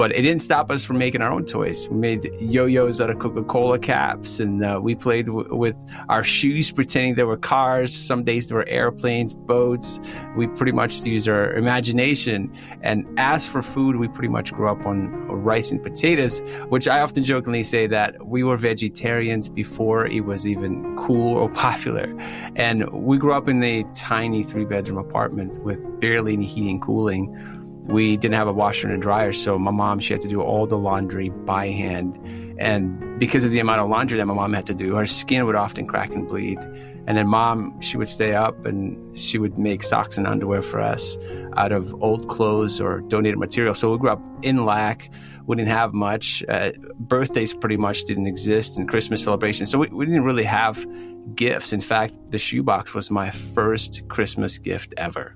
But 0.00 0.16
it 0.16 0.22
didn't 0.22 0.40
stop 0.40 0.70
us 0.70 0.82
from 0.82 0.96
making 0.96 1.20
our 1.20 1.30
own 1.30 1.44
toys. 1.44 1.86
We 1.90 1.98
made 1.98 2.24
yo-yos 2.40 3.02
out 3.02 3.10
of 3.10 3.18
Coca-Cola 3.18 3.78
caps, 3.78 4.40
and 4.40 4.64
uh, 4.64 4.80
we 4.82 4.94
played 4.94 5.26
w- 5.26 5.54
with 5.54 5.76
our 6.08 6.22
shoes, 6.22 6.72
pretending 6.72 7.16
they 7.16 7.24
were 7.24 7.36
cars. 7.36 7.94
Some 7.94 8.24
days 8.24 8.46
they 8.46 8.54
were 8.54 8.66
airplanes, 8.66 9.34
boats. 9.34 10.00
We 10.38 10.46
pretty 10.46 10.72
much 10.72 11.04
used 11.04 11.28
our 11.28 11.52
imagination. 11.52 12.50
And 12.80 13.06
as 13.18 13.46
for 13.46 13.60
food, 13.60 13.96
we 13.96 14.08
pretty 14.08 14.28
much 14.28 14.54
grew 14.54 14.70
up 14.70 14.86
on 14.86 15.10
rice 15.26 15.70
and 15.70 15.82
potatoes, 15.82 16.40
which 16.70 16.88
I 16.88 17.02
often 17.02 17.22
jokingly 17.22 17.62
say 17.62 17.86
that 17.88 18.26
we 18.26 18.42
were 18.42 18.56
vegetarians 18.56 19.50
before 19.50 20.06
it 20.06 20.24
was 20.24 20.46
even 20.46 20.96
cool 20.96 21.36
or 21.36 21.50
popular. 21.66 22.10
And 22.56 22.88
we 22.90 23.18
grew 23.18 23.34
up 23.34 23.50
in 23.50 23.62
a 23.62 23.82
tiny 23.92 24.44
three-bedroom 24.44 24.96
apartment 24.96 25.62
with 25.62 26.00
barely 26.00 26.32
any 26.32 26.46
heating 26.46 26.70
and 26.70 26.80
cooling 26.80 27.59
we 27.90 28.16
didn't 28.16 28.34
have 28.34 28.48
a 28.48 28.52
washer 28.52 28.88
and 28.88 28.96
a 28.96 29.00
dryer, 29.00 29.32
so 29.32 29.58
my 29.58 29.70
mom 29.70 29.98
she 29.98 30.12
had 30.12 30.22
to 30.22 30.28
do 30.28 30.40
all 30.40 30.66
the 30.66 30.78
laundry 30.78 31.30
by 31.30 31.68
hand. 31.68 32.18
And 32.58 33.18
because 33.18 33.44
of 33.44 33.50
the 33.50 33.58
amount 33.58 33.80
of 33.80 33.88
laundry 33.88 34.18
that 34.18 34.26
my 34.26 34.34
mom 34.34 34.52
had 34.52 34.66
to 34.66 34.74
do, 34.74 34.94
her 34.94 35.06
skin 35.06 35.46
would 35.46 35.56
often 35.56 35.86
crack 35.86 36.12
and 36.12 36.28
bleed. 36.28 36.58
And 37.06 37.16
then 37.16 37.26
mom, 37.26 37.80
she 37.80 37.96
would 37.96 38.08
stay 38.08 38.34
up 38.34 38.64
and 38.66 39.18
she 39.18 39.38
would 39.38 39.58
make 39.58 39.82
socks 39.82 40.18
and 40.18 40.26
underwear 40.26 40.62
for 40.62 40.80
us 40.80 41.18
out 41.56 41.72
of 41.72 41.94
old 42.02 42.28
clothes 42.28 42.80
or 42.80 43.00
donated 43.00 43.38
material. 43.38 43.74
So 43.74 43.90
we 43.90 43.98
grew 43.98 44.10
up 44.10 44.22
in 44.42 44.64
lack. 44.64 45.10
We 45.46 45.56
didn't 45.56 45.70
have 45.70 45.92
much. 45.92 46.44
Uh, 46.48 46.72
birthdays 46.98 47.54
pretty 47.54 47.78
much 47.78 48.04
didn't 48.04 48.26
exist 48.26 48.76
and 48.76 48.88
Christmas 48.88 49.24
celebrations. 49.24 49.70
So 49.70 49.78
we, 49.78 49.88
we 49.88 50.04
didn't 50.04 50.24
really 50.24 50.44
have 50.44 50.86
gifts. 51.34 51.72
In 51.72 51.80
fact, 51.80 52.14
the 52.30 52.38
shoebox 52.38 52.94
was 52.94 53.10
my 53.10 53.30
first 53.30 54.06
Christmas 54.08 54.58
gift 54.58 54.94
ever 54.96 55.34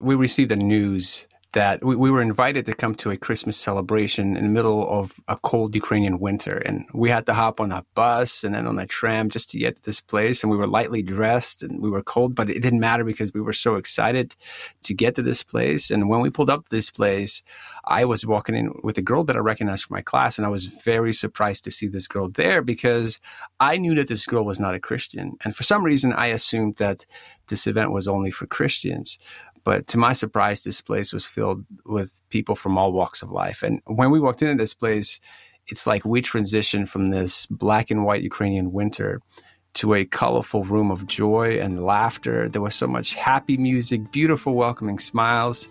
we 0.00 0.14
received 0.14 0.50
the 0.50 0.56
news 0.56 1.28
that 1.52 1.84
we, 1.84 1.96
we 1.96 2.10
were 2.10 2.22
invited 2.22 2.64
to 2.66 2.74
come 2.74 2.94
to 2.94 3.10
a 3.10 3.16
Christmas 3.16 3.56
celebration 3.56 4.36
in 4.36 4.44
the 4.44 4.50
middle 4.50 4.88
of 4.88 5.18
a 5.26 5.36
cold 5.36 5.74
Ukrainian 5.74 6.20
winter. 6.20 6.58
And 6.58 6.86
we 6.92 7.10
had 7.10 7.26
to 7.26 7.34
hop 7.34 7.60
on 7.60 7.72
a 7.72 7.84
bus 7.94 8.44
and 8.44 8.54
then 8.54 8.66
on 8.66 8.78
a 8.78 8.86
tram 8.86 9.30
just 9.30 9.50
to 9.50 9.58
get 9.58 9.76
to 9.76 9.82
this 9.82 10.00
place. 10.00 10.42
And 10.42 10.50
we 10.50 10.56
were 10.56 10.68
lightly 10.68 11.02
dressed 11.02 11.62
and 11.62 11.82
we 11.82 11.90
were 11.90 12.02
cold, 12.02 12.34
but 12.34 12.48
it 12.48 12.62
didn't 12.62 12.78
matter 12.78 13.04
because 13.04 13.34
we 13.34 13.40
were 13.40 13.52
so 13.52 13.74
excited 13.74 14.36
to 14.84 14.94
get 14.94 15.16
to 15.16 15.22
this 15.22 15.42
place. 15.42 15.90
And 15.90 16.08
when 16.08 16.20
we 16.20 16.30
pulled 16.30 16.50
up 16.50 16.62
to 16.62 16.70
this 16.70 16.90
place, 16.90 17.42
I 17.84 18.04
was 18.04 18.24
walking 18.24 18.54
in 18.54 18.72
with 18.84 18.98
a 18.98 19.02
girl 19.02 19.24
that 19.24 19.36
I 19.36 19.40
recognized 19.40 19.84
from 19.84 19.96
my 19.96 20.02
class. 20.02 20.38
And 20.38 20.46
I 20.46 20.50
was 20.50 20.66
very 20.66 21.12
surprised 21.12 21.64
to 21.64 21.72
see 21.72 21.88
this 21.88 22.06
girl 22.06 22.28
there 22.28 22.62
because 22.62 23.18
I 23.58 23.76
knew 23.76 23.96
that 23.96 24.06
this 24.06 24.26
girl 24.26 24.44
was 24.44 24.60
not 24.60 24.74
a 24.74 24.80
Christian. 24.80 25.36
And 25.44 25.54
for 25.56 25.64
some 25.64 25.82
reason, 25.82 26.12
I 26.12 26.26
assumed 26.26 26.76
that 26.76 27.06
this 27.48 27.66
event 27.66 27.90
was 27.90 28.06
only 28.06 28.30
for 28.30 28.46
Christians. 28.46 29.18
But 29.64 29.86
to 29.88 29.98
my 29.98 30.12
surprise, 30.12 30.62
this 30.62 30.80
place 30.80 31.12
was 31.12 31.26
filled 31.26 31.66
with 31.84 32.20
people 32.30 32.54
from 32.54 32.78
all 32.78 32.92
walks 32.92 33.22
of 33.22 33.30
life. 33.30 33.62
And 33.62 33.80
when 33.86 34.10
we 34.10 34.20
walked 34.20 34.42
into 34.42 34.60
this 34.60 34.74
place, 34.74 35.20
it's 35.68 35.86
like 35.86 36.04
we 36.04 36.22
transitioned 36.22 36.88
from 36.88 37.10
this 37.10 37.46
black 37.46 37.90
and 37.90 38.04
white 38.04 38.22
Ukrainian 38.22 38.72
winter 38.72 39.20
to 39.74 39.94
a 39.94 40.04
colorful 40.04 40.64
room 40.64 40.90
of 40.90 41.06
joy 41.06 41.58
and 41.60 41.84
laughter. 41.84 42.48
There 42.48 42.62
was 42.62 42.74
so 42.74 42.86
much 42.86 43.14
happy 43.14 43.56
music, 43.56 44.10
beautiful, 44.10 44.54
welcoming 44.54 44.98
smiles. 44.98 45.68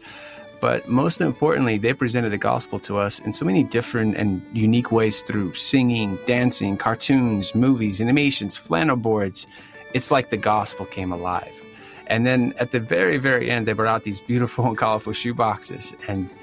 But 0.62 0.88
most 0.90 1.22
importantly, 1.22 1.78
they 1.78 1.94
presented 1.94 2.32
the 2.32 2.38
gospel 2.38 2.80
to 2.82 2.98
us 2.98 3.20
in 3.20 3.32
so 3.32 3.46
many 3.46 3.64
different 3.64 4.18
and 4.18 4.42
unique 4.54 4.92
ways 4.92 5.22
through 5.22 5.54
singing, 5.54 6.18
dancing, 6.26 6.76
cartoons, 6.76 7.56
movies, 7.56 8.02
animations, 8.02 8.58
flannel 8.58 8.98
boards. 8.98 9.48
It's 9.94 10.12
like 10.12 10.30
the 10.30 10.38
gospel 10.38 10.86
came 10.86 11.12
alive. 11.12 11.64
And 12.10 12.26
then 12.26 12.54
at 12.58 12.72
the 12.72 12.80
very, 12.80 13.18
very 13.18 13.50
end, 13.50 13.68
they 13.68 13.74
brought 13.74 13.88
out 13.88 14.04
these 14.04 14.20
beautiful 14.20 14.66
and 14.66 14.78
colorful 14.78 15.14
shoe 15.14 15.34
boxes. 15.34 15.96
And 16.08 16.34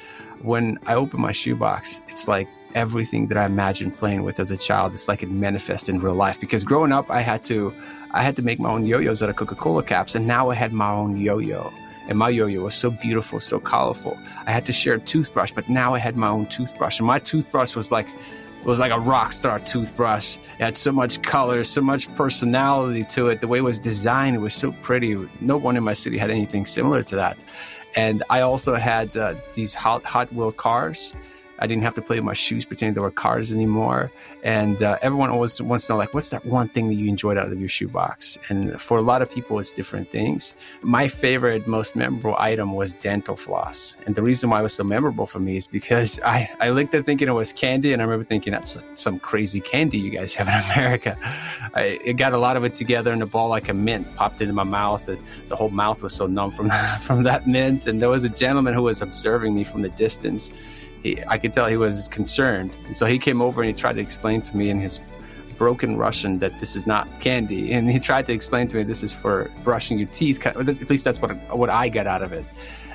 when 0.42 0.78
I 0.86 0.94
open 0.94 1.20
my 1.20 1.32
shoebox, 1.32 2.00
it's 2.08 2.28
like 2.28 2.48
everything 2.74 3.26
that 3.28 3.38
I 3.38 3.46
imagined 3.46 3.96
playing 3.96 4.22
with 4.22 4.38
as 4.38 4.50
a 4.50 4.56
child. 4.56 4.94
It's 4.94 5.08
like 5.08 5.22
it 5.22 5.30
manifested 5.30 5.94
in 5.94 6.00
real 6.00 6.14
life. 6.14 6.38
Because 6.38 6.62
growing 6.62 6.92
up, 6.92 7.10
I 7.10 7.20
had 7.20 7.42
to, 7.44 7.74
I 8.12 8.22
had 8.22 8.36
to 8.36 8.42
make 8.42 8.60
my 8.60 8.70
own 8.70 8.86
yo-yos 8.86 9.22
out 9.22 9.28
of 9.28 9.36
Coca-Cola 9.36 9.82
caps, 9.82 10.14
and 10.14 10.26
now 10.26 10.50
I 10.50 10.54
had 10.54 10.72
my 10.72 10.90
own 10.90 11.16
yo-yo. 11.16 11.72
And 12.08 12.16
my 12.16 12.28
yo-yo 12.28 12.62
was 12.62 12.74
so 12.74 12.90
beautiful, 12.90 13.40
so 13.40 13.58
colorful. 13.58 14.16
I 14.46 14.52
had 14.52 14.64
to 14.66 14.72
share 14.72 14.94
a 14.94 15.00
toothbrush, 15.00 15.50
but 15.50 15.68
now 15.68 15.94
I 15.94 15.98
had 15.98 16.16
my 16.16 16.28
own 16.28 16.46
toothbrush, 16.46 17.00
and 17.00 17.06
my 17.06 17.18
toothbrush 17.18 17.74
was 17.74 17.90
like 17.90 18.06
was 18.66 18.80
like 18.80 18.92
a 18.92 18.98
rock 18.98 19.32
star 19.32 19.60
toothbrush. 19.60 20.36
It 20.36 20.62
had 20.62 20.76
so 20.76 20.92
much 20.92 21.22
color, 21.22 21.62
so 21.64 21.80
much 21.80 22.12
personality 22.16 23.04
to 23.04 23.28
it. 23.28 23.40
The 23.40 23.48
way 23.48 23.58
it 23.58 23.62
was 23.62 23.78
designed, 23.78 24.36
it 24.36 24.40
was 24.40 24.54
so 24.54 24.72
pretty. 24.72 25.16
No 25.40 25.56
one 25.56 25.76
in 25.76 25.84
my 25.84 25.92
city 25.92 26.18
had 26.18 26.30
anything 26.30 26.66
similar 26.66 27.02
to 27.04 27.16
that. 27.16 27.38
And 27.94 28.22
I 28.28 28.40
also 28.40 28.74
had 28.74 29.16
uh, 29.16 29.36
these 29.54 29.72
Hot, 29.74 30.04
Hot 30.04 30.32
Wheel 30.32 30.52
cars 30.52 31.14
I 31.58 31.66
didn't 31.66 31.82
have 31.82 31.94
to 31.94 32.02
play 32.02 32.16
with 32.16 32.24
my 32.24 32.32
shoes 32.32 32.64
pretending 32.64 32.94
they 32.94 33.00
were 33.00 33.10
cars 33.10 33.52
anymore. 33.52 34.10
And 34.42 34.82
uh, 34.82 34.98
everyone 35.02 35.30
always 35.30 35.60
wants 35.60 35.86
to 35.86 35.92
know, 35.92 35.96
like, 35.96 36.12
what's 36.14 36.28
that 36.28 36.44
one 36.44 36.68
thing 36.68 36.88
that 36.88 36.94
you 36.94 37.08
enjoyed 37.08 37.38
out 37.38 37.50
of 37.50 37.58
your 37.58 37.68
shoebox? 37.68 38.38
And 38.48 38.80
for 38.80 38.98
a 38.98 39.02
lot 39.02 39.22
of 39.22 39.30
people, 39.30 39.58
it's 39.58 39.72
different 39.72 40.10
things. 40.10 40.54
My 40.82 41.08
favorite, 41.08 41.66
most 41.66 41.96
memorable 41.96 42.36
item 42.38 42.74
was 42.74 42.92
dental 42.92 43.36
floss. 43.36 43.98
And 44.06 44.14
the 44.14 44.22
reason 44.22 44.50
why 44.50 44.60
it 44.60 44.62
was 44.62 44.74
so 44.74 44.84
memorable 44.84 45.26
for 45.26 45.38
me 45.38 45.56
is 45.56 45.66
because 45.66 46.20
I, 46.24 46.50
I 46.60 46.70
looked 46.70 46.94
at 46.94 47.04
thinking 47.04 47.28
it 47.28 47.32
was 47.32 47.52
candy, 47.52 47.92
and 47.92 48.02
I 48.02 48.04
remember 48.04 48.24
thinking 48.24 48.52
that's 48.52 48.76
some 48.94 49.18
crazy 49.18 49.60
candy 49.60 49.98
you 49.98 50.10
guys 50.10 50.34
have 50.34 50.48
in 50.48 50.54
America. 50.74 51.16
I 51.74 51.98
it 52.04 52.14
got 52.14 52.32
a 52.32 52.38
lot 52.38 52.56
of 52.56 52.64
it 52.64 52.74
together 52.74 53.12
in 53.12 53.22
a 53.22 53.26
ball 53.26 53.48
like 53.48 53.68
a 53.68 53.74
mint, 53.74 54.14
popped 54.16 54.40
into 54.40 54.54
my 54.54 54.64
mouth. 54.64 55.08
And 55.08 55.18
the 55.48 55.56
whole 55.56 55.70
mouth 55.70 56.02
was 56.02 56.12
so 56.12 56.26
numb 56.26 56.50
from, 56.50 56.70
from 57.00 57.22
that 57.22 57.46
mint. 57.46 57.86
And 57.86 58.00
there 58.00 58.10
was 58.10 58.24
a 58.24 58.28
gentleman 58.28 58.74
who 58.74 58.82
was 58.82 59.02
observing 59.02 59.54
me 59.54 59.64
from 59.64 59.82
the 59.82 59.88
distance 59.90 60.52
he, 61.02 61.22
I 61.28 61.38
could 61.38 61.52
tell 61.52 61.66
he 61.66 61.76
was 61.76 62.08
concerned. 62.08 62.72
And 62.86 62.96
so 62.96 63.06
he 63.06 63.18
came 63.18 63.40
over 63.40 63.62
and 63.62 63.68
he 63.68 63.78
tried 63.78 63.94
to 63.94 64.00
explain 64.00 64.42
to 64.42 64.56
me 64.56 64.70
in 64.70 64.78
his 64.78 65.00
broken 65.58 65.96
Russian 65.96 66.38
that 66.40 66.58
this 66.60 66.76
is 66.76 66.86
not 66.86 67.08
candy. 67.20 67.72
And 67.72 67.90
he 67.90 67.98
tried 67.98 68.26
to 68.26 68.32
explain 68.32 68.66
to 68.68 68.76
me 68.76 68.82
this 68.82 69.02
is 69.02 69.14
for 69.14 69.50
brushing 69.64 69.98
your 69.98 70.08
teeth. 70.08 70.44
At 70.46 70.90
least 70.90 71.04
that's 71.04 71.20
what, 71.20 71.32
what 71.56 71.70
I 71.70 71.88
got 71.88 72.06
out 72.06 72.22
of 72.22 72.32
it. 72.32 72.44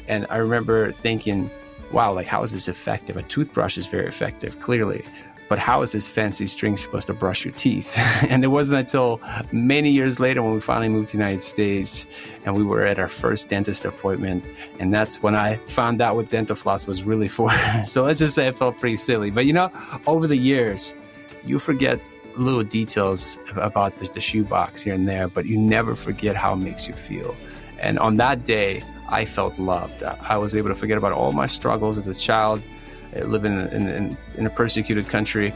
And 0.08 0.28
I 0.30 0.38
remember 0.38 0.92
thinking, 0.92 1.50
wow, 1.92 2.14
like, 2.14 2.28
how 2.28 2.42
is 2.44 2.52
this 2.52 2.68
effective? 2.68 3.18
A 3.18 3.24
toothbrush 3.24 3.78
is 3.78 3.86
very 3.86 4.08
effective, 4.08 4.60
clearly 4.60 5.04
but 5.52 5.60
how 5.60 5.82
is 5.82 5.92
this 5.92 6.08
fancy 6.08 6.48
string 6.48 6.78
supposed 6.78 7.08
to 7.08 7.14
brush 7.14 7.44
your 7.44 7.54
teeth? 7.54 7.98
and 8.30 8.46
it 8.46 8.48
wasn't 8.48 8.80
until 8.80 9.20
many 9.52 9.92
years 9.92 10.18
later 10.18 10.42
when 10.42 10.54
we 10.54 10.62
finally 10.62 10.88
moved 10.88 11.10
to 11.10 11.18
the 11.18 11.22
United 11.22 11.42
States 11.42 12.06
and 12.46 12.56
we 12.56 12.64
were 12.64 12.86
at 12.86 12.98
our 12.98 13.10
first 13.10 13.50
dentist 13.50 13.84
appointment. 13.84 14.46
And 14.80 14.94
that's 14.94 15.22
when 15.22 15.36
I 15.36 15.58
found 15.68 16.02
out 16.02 16.16
what 16.16 16.30
dental 16.30 16.56
floss 16.56 16.88
was 16.88 17.04
really 17.04 17.28
for. 17.28 17.52
so 17.86 18.06
let's 18.06 18.20
just 18.20 18.34
say 18.34 18.48
it 18.48 18.56
felt 18.56 18.78
pretty 18.78 18.96
silly. 18.96 19.30
But 19.30 19.46
you 19.46 19.52
know, 19.52 19.70
over 20.08 20.26
the 20.26 20.38
years, 20.38 20.96
you 21.44 21.60
forget 21.60 22.00
little 22.38 22.64
details 22.64 23.38
about 23.58 23.98
the, 23.98 24.08
the 24.08 24.22
shoebox 24.22 24.82
here 24.82 24.94
and 24.94 25.06
there, 25.06 25.28
but 25.28 25.48
you 25.48 25.58
never 25.58 25.98
forget 25.98 26.38
how 26.38 26.54
it 26.54 26.60
makes 26.60 26.88
you 26.88 26.94
feel. 26.94 27.36
And 27.78 28.00
on 28.00 28.16
that 28.16 28.46
day, 28.46 28.84
I 29.10 29.26
felt 29.26 29.60
loved. 29.60 30.02
I 30.02 30.38
was 30.38 30.56
able 30.56 30.70
to 30.70 30.76
forget 30.76 30.98
about 30.98 31.12
all 31.12 31.34
my 31.34 31.48
struggles 31.48 31.98
as 31.98 32.08
a 32.08 32.18
child 32.18 32.66
uh, 33.16 33.26
living 33.26 33.54
in, 33.54 33.88
in, 33.88 34.18
in, 34.38 34.46
a 34.46 34.50
persecuted 34.50 35.08
country. 35.08 35.54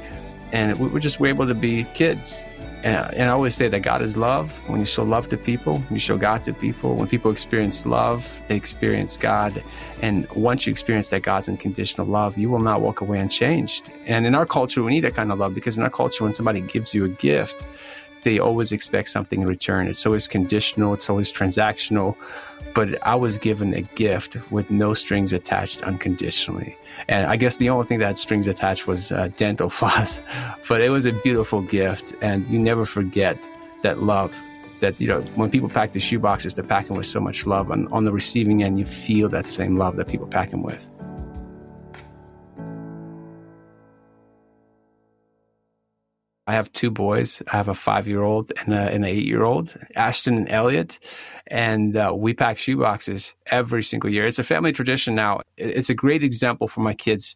And 0.51 0.77
we, 0.79 0.87
we 0.87 0.99
just 0.99 1.19
were 1.19 1.27
able 1.27 1.47
to 1.47 1.55
be 1.55 1.85
kids. 1.93 2.45
And, 2.83 3.13
and, 3.15 3.23
I 3.23 3.33
always 3.33 3.55
say 3.55 3.67
that 3.67 3.79
God 3.79 4.01
is 4.01 4.15
love. 4.15 4.51
When 4.69 4.79
you 4.79 4.85
show 4.85 5.03
love 5.03 5.27
to 5.29 5.37
people, 5.37 5.81
you 5.89 5.97
show 5.97 6.17
God 6.17 6.43
to 6.43 6.53
people. 6.53 6.93
When 6.95 7.07
people 7.07 7.31
experience 7.31 7.85
love, 7.85 8.41
they 8.47 8.55
experience 8.55 9.17
God. 9.17 9.63
And 10.01 10.29
once 10.31 10.67
you 10.67 10.71
experience 10.71 11.09
that 11.09 11.23
God's 11.23 11.49
unconditional 11.49 12.05
love, 12.05 12.37
you 12.37 12.49
will 12.49 12.59
not 12.59 12.81
walk 12.81 13.01
away 13.01 13.19
unchanged. 13.19 13.91
And 14.05 14.27
in 14.27 14.35
our 14.35 14.45
culture, 14.45 14.83
we 14.83 14.91
need 14.91 15.03
that 15.03 15.15
kind 15.15 15.31
of 15.31 15.39
love 15.39 15.55
because 15.55 15.77
in 15.77 15.83
our 15.83 15.89
culture, 15.89 16.23
when 16.23 16.33
somebody 16.33 16.61
gives 16.61 16.93
you 16.93 17.05
a 17.05 17.09
gift, 17.09 17.67
they 18.25 18.39
always 18.39 18.71
expect 18.71 19.09
something 19.09 19.41
in 19.41 19.47
return. 19.47 19.87
It's 19.87 20.05
always 20.05 20.27
conditional, 20.27 20.93
it's 20.93 21.09
always 21.09 21.31
transactional. 21.31 22.15
But 22.73 23.01
I 23.07 23.15
was 23.15 23.37
given 23.37 23.73
a 23.73 23.81
gift 23.81 24.35
with 24.51 24.69
no 24.69 24.93
strings 24.93 25.31
attached 25.31 25.81
unconditionally. 25.83 26.75
And 27.07 27.27
I 27.27 27.35
guess 27.35 27.57
the 27.57 27.69
only 27.69 27.85
thing 27.85 27.99
that 27.99 28.07
had 28.07 28.17
strings 28.17 28.47
attached 28.47 28.87
was 28.87 29.11
uh, 29.11 29.29
dental 29.35 29.69
floss. 29.79 30.21
but 30.67 30.81
it 30.81 30.89
was 30.89 31.05
a 31.05 31.11
beautiful 31.11 31.61
gift. 31.61 32.15
And 32.21 32.47
you 32.47 32.59
never 32.59 32.85
forget 32.85 33.37
that 33.83 34.01
love 34.01 34.41
that 34.81 34.99
you 34.99 35.07
know 35.07 35.21
when 35.35 35.49
people 35.49 35.69
pack 35.69 35.93
the 35.93 35.99
shoe 35.99 36.19
boxes, 36.19 36.53
they're 36.53 36.63
packing 36.63 36.97
with 36.97 37.05
so 37.05 37.19
much 37.19 37.45
love. 37.47 37.71
And 37.71 37.87
on 37.89 38.03
the 38.03 38.11
receiving 38.11 38.63
end, 38.63 38.79
you 38.79 38.85
feel 38.85 39.29
that 39.29 39.47
same 39.47 39.77
love 39.77 39.95
that 39.97 40.07
people 40.07 40.27
pack 40.27 40.49
them 40.49 40.63
with. 40.63 40.89
I 46.47 46.53
have 46.53 46.71
two 46.73 46.91
boys. 46.91 47.41
I 47.51 47.57
have 47.57 47.69
a 47.69 47.73
five 47.73 48.07
year 48.07 48.21
old 48.21 48.51
and, 48.59 48.73
an 48.73 49.03
eight 49.03 49.25
year 49.25 49.43
old, 49.43 49.73
Ashton 49.95 50.37
and 50.37 50.49
Elliot. 50.49 50.99
And 51.47 51.95
uh, 51.95 52.13
we 52.15 52.33
pack 52.33 52.57
shoe 52.57 52.77
boxes 52.77 53.35
every 53.47 53.83
single 53.83 54.09
year. 54.09 54.25
It's 54.25 54.39
a 54.39 54.43
family 54.43 54.73
tradition 54.73 55.15
now. 55.15 55.41
It's 55.57 55.89
a 55.89 55.93
great 55.93 56.23
example 56.23 56.67
for 56.67 56.81
my 56.81 56.93
kids 56.93 57.35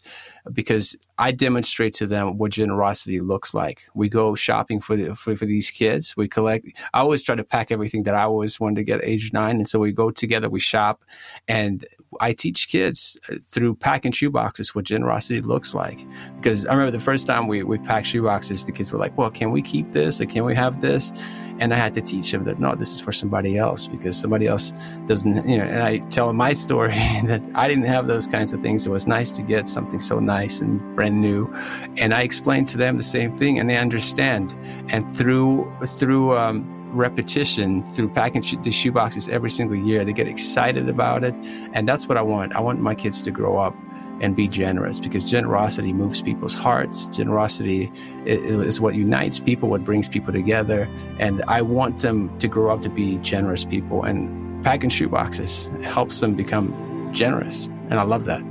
because 0.53 0.95
I 1.17 1.31
demonstrate 1.31 1.93
to 1.95 2.07
them 2.07 2.37
what 2.37 2.51
generosity 2.51 3.19
looks 3.19 3.53
like. 3.53 3.83
We 3.93 4.09
go 4.09 4.35
shopping 4.35 4.79
for, 4.79 4.95
the, 4.95 5.15
for, 5.15 5.35
for 5.35 5.45
these 5.45 5.69
kids. 5.69 6.15
We 6.15 6.27
collect. 6.27 6.67
I 6.93 6.99
always 6.99 7.23
try 7.23 7.35
to 7.35 7.43
pack 7.43 7.71
everything 7.71 8.03
that 8.03 8.15
I 8.15 8.23
always 8.23 8.59
wanted 8.59 8.75
to 8.75 8.83
get 8.83 9.01
age 9.03 9.33
nine, 9.33 9.57
and 9.57 9.67
so 9.67 9.79
we 9.79 9.91
go 9.91 10.11
together. 10.11 10.49
We 10.49 10.59
shop, 10.59 11.03
and 11.47 11.85
I 12.19 12.33
teach 12.33 12.69
kids 12.69 13.17
uh, 13.29 13.35
through 13.43 13.75
packing 13.75 14.11
shoe 14.11 14.29
boxes 14.29 14.73
what 14.73 14.85
generosity 14.85 15.41
looks 15.41 15.73
like. 15.73 16.05
Because 16.37 16.65
I 16.65 16.73
remember 16.73 16.91
the 16.91 17.03
first 17.03 17.27
time 17.27 17.47
we 17.47 17.63
we 17.63 17.77
packed 17.77 18.07
shoe 18.07 18.23
boxes, 18.23 18.65
the 18.65 18.71
kids 18.71 18.91
were 18.91 18.99
like, 18.99 19.17
"Well, 19.17 19.31
can 19.31 19.51
we 19.51 19.61
keep 19.61 19.91
this? 19.91 20.21
Or 20.21 20.25
can 20.25 20.45
we 20.45 20.55
have 20.55 20.81
this?" 20.81 21.11
And 21.59 21.73
I 21.73 21.77
had 21.77 21.93
to 21.95 22.01
teach 22.01 22.31
them 22.31 22.45
that 22.45 22.59
no, 22.59 22.75
this 22.75 22.91
is 22.93 22.99
for 22.99 23.11
somebody 23.11 23.57
else 23.57 23.87
because 23.87 24.17
somebody 24.17 24.47
else 24.47 24.73
doesn't. 25.05 25.47
You 25.47 25.57
know, 25.57 25.63
and 25.63 25.83
I 25.83 25.99
tell 26.09 26.31
my 26.33 26.53
story 26.53 26.91
that 27.25 27.41
I 27.55 27.67
didn't 27.67 27.85
have 27.85 28.07
those 28.07 28.27
kinds 28.27 28.53
of 28.53 28.61
things. 28.61 28.85
It 28.85 28.89
was 28.89 29.07
nice 29.07 29.31
to 29.31 29.41
get 29.41 29.67
something 29.67 29.99
so 29.99 30.19
nice 30.19 30.61
and 30.61 30.79
brand 30.95 31.21
new. 31.21 31.51
And 31.97 32.13
I 32.13 32.21
explain 32.21 32.65
to 32.65 32.77
them 32.77 32.97
the 32.97 33.03
same 33.03 33.33
thing, 33.33 33.59
and 33.59 33.69
they 33.69 33.77
understand. 33.77 34.55
And 34.89 35.09
through 35.09 35.71
through 35.85 36.37
um, 36.37 36.65
repetition, 36.91 37.83
through 37.93 38.09
packing 38.09 38.43
the 38.63 38.71
shoe 38.71 38.91
boxes 38.91 39.29
every 39.29 39.49
single 39.49 39.77
year, 39.77 40.03
they 40.03 40.13
get 40.13 40.27
excited 40.27 40.89
about 40.89 41.23
it, 41.23 41.33
and 41.73 41.87
that's 41.87 42.07
what 42.07 42.17
I 42.17 42.21
want. 42.21 42.55
I 42.55 42.59
want 42.59 42.79
my 42.79 42.95
kids 42.95 43.21
to 43.23 43.31
grow 43.31 43.57
up 43.57 43.75
and 44.21 44.35
be 44.35 44.47
generous 44.47 44.99
because 44.99 45.29
generosity 45.29 45.93
moves 45.93 46.21
people's 46.21 46.53
hearts. 46.53 47.07
Generosity 47.07 47.91
is 48.25 48.81
what 48.81 48.95
unites 48.95 49.39
people, 49.39 49.69
what 49.69 49.83
brings 49.83 50.07
people 50.07 50.33
together. 50.33 50.87
And 51.19 51.43
I 51.47 51.61
want 51.61 52.01
them 52.01 52.37
to 52.39 52.47
grow 52.47 52.73
up 52.73 52.81
to 52.81 52.89
be 52.89 53.17
generous 53.19 53.65
people. 53.65 54.03
And 54.03 54.63
packing 54.63 54.89
shoe 54.89 55.09
boxes 55.09 55.69
helps 55.83 56.19
them 56.19 56.35
become 56.35 57.09
generous. 57.13 57.67
And 57.89 57.99
I 57.99 58.03
love 58.03 58.25
that. 58.25 58.43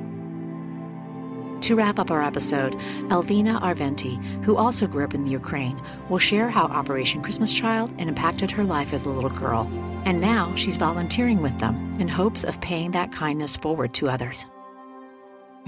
To 1.63 1.75
wrap 1.75 1.99
up 1.99 2.11
our 2.11 2.23
episode, 2.23 2.75
Elvina 3.11 3.61
Arventii, 3.61 4.45
who 4.45 4.57
also 4.57 4.87
grew 4.87 5.05
up 5.05 5.13
in 5.13 5.25
the 5.25 5.31
Ukraine, 5.31 5.79
will 6.09 6.19
share 6.19 6.49
how 6.49 6.65
Operation 6.65 7.21
Christmas 7.21 7.53
Child 7.53 7.93
impacted 7.99 8.51
her 8.53 8.65
life 8.65 8.95
as 8.95 9.05
a 9.05 9.11
little 9.11 9.29
girl. 9.29 9.71
And 10.07 10.21
now 10.21 10.55
she's 10.57 10.79
volunteering 10.79 11.43
with 11.43 11.59
them 11.59 11.95
in 12.01 12.09
hopes 12.09 12.45
of 12.45 12.61
paying 12.63 12.93
that 12.93 13.13
kindness 13.13 13.57
forward 13.57 13.93
to 13.95 14.09
others. 14.09 14.47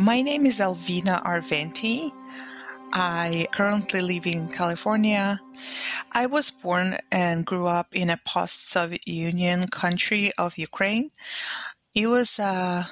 My 0.01 0.23
name 0.23 0.47
is 0.47 0.61
Alvina 0.61 1.23
Arventii. 1.25 2.11
I 2.91 3.47
currently 3.53 4.01
live 4.01 4.27
in 4.27 4.49
California. 4.49 5.39
I 6.13 6.25
was 6.25 6.51
born 6.51 6.97
and 7.13 7.45
grew 7.45 7.67
up 7.67 7.95
in 7.95 8.09
a 8.09 8.19
post 8.27 8.71
Soviet 8.71 9.07
Union 9.07 9.69
country 9.69 10.33
of 10.39 10.57
Ukraine. 10.57 11.11
It 11.95 12.07
was 12.07 12.39
a 12.39 12.89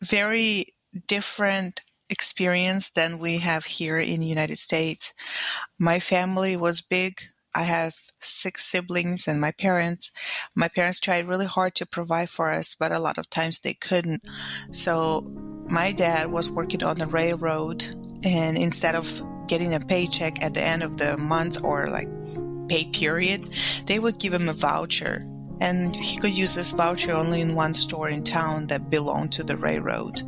very 0.00 0.72
different 1.06 1.82
experience 2.08 2.88
than 2.88 3.18
we 3.18 3.38
have 3.40 3.66
here 3.66 3.98
in 3.98 4.20
the 4.20 4.26
United 4.26 4.56
States. 4.56 5.12
My 5.78 6.00
family 6.00 6.56
was 6.56 6.80
big. 6.80 7.24
I 7.54 7.64
have 7.64 7.94
six 8.20 8.64
siblings 8.64 9.28
and 9.28 9.38
my 9.38 9.50
parents. 9.50 10.12
My 10.54 10.68
parents 10.68 10.98
tried 10.98 11.28
really 11.28 11.44
hard 11.44 11.74
to 11.74 11.84
provide 11.84 12.30
for 12.30 12.48
us, 12.48 12.74
but 12.74 12.90
a 12.90 13.00
lot 13.00 13.18
of 13.18 13.28
times 13.28 13.60
they 13.60 13.74
couldn't. 13.74 14.22
So 14.70 15.57
my 15.70 15.92
dad 15.92 16.30
was 16.30 16.50
working 16.50 16.82
on 16.82 16.98
the 16.98 17.06
railroad, 17.06 17.84
and 18.24 18.56
instead 18.56 18.94
of 18.94 19.22
getting 19.46 19.74
a 19.74 19.80
paycheck 19.80 20.42
at 20.42 20.54
the 20.54 20.62
end 20.62 20.82
of 20.82 20.98
the 20.98 21.16
month 21.16 21.62
or 21.62 21.88
like 21.88 22.08
pay 22.68 22.84
period, 22.86 23.48
they 23.86 23.98
would 23.98 24.18
give 24.18 24.32
him 24.32 24.48
a 24.48 24.52
voucher 24.52 25.24
and 25.60 25.94
he 25.96 26.16
could 26.18 26.36
use 26.36 26.54
this 26.54 26.70
voucher 26.72 27.12
only 27.12 27.40
in 27.40 27.54
one 27.54 27.74
store 27.74 28.08
in 28.08 28.22
town 28.22 28.66
that 28.68 28.90
belonged 28.90 29.32
to 29.32 29.42
the 29.42 29.56
railroad. 29.56 30.22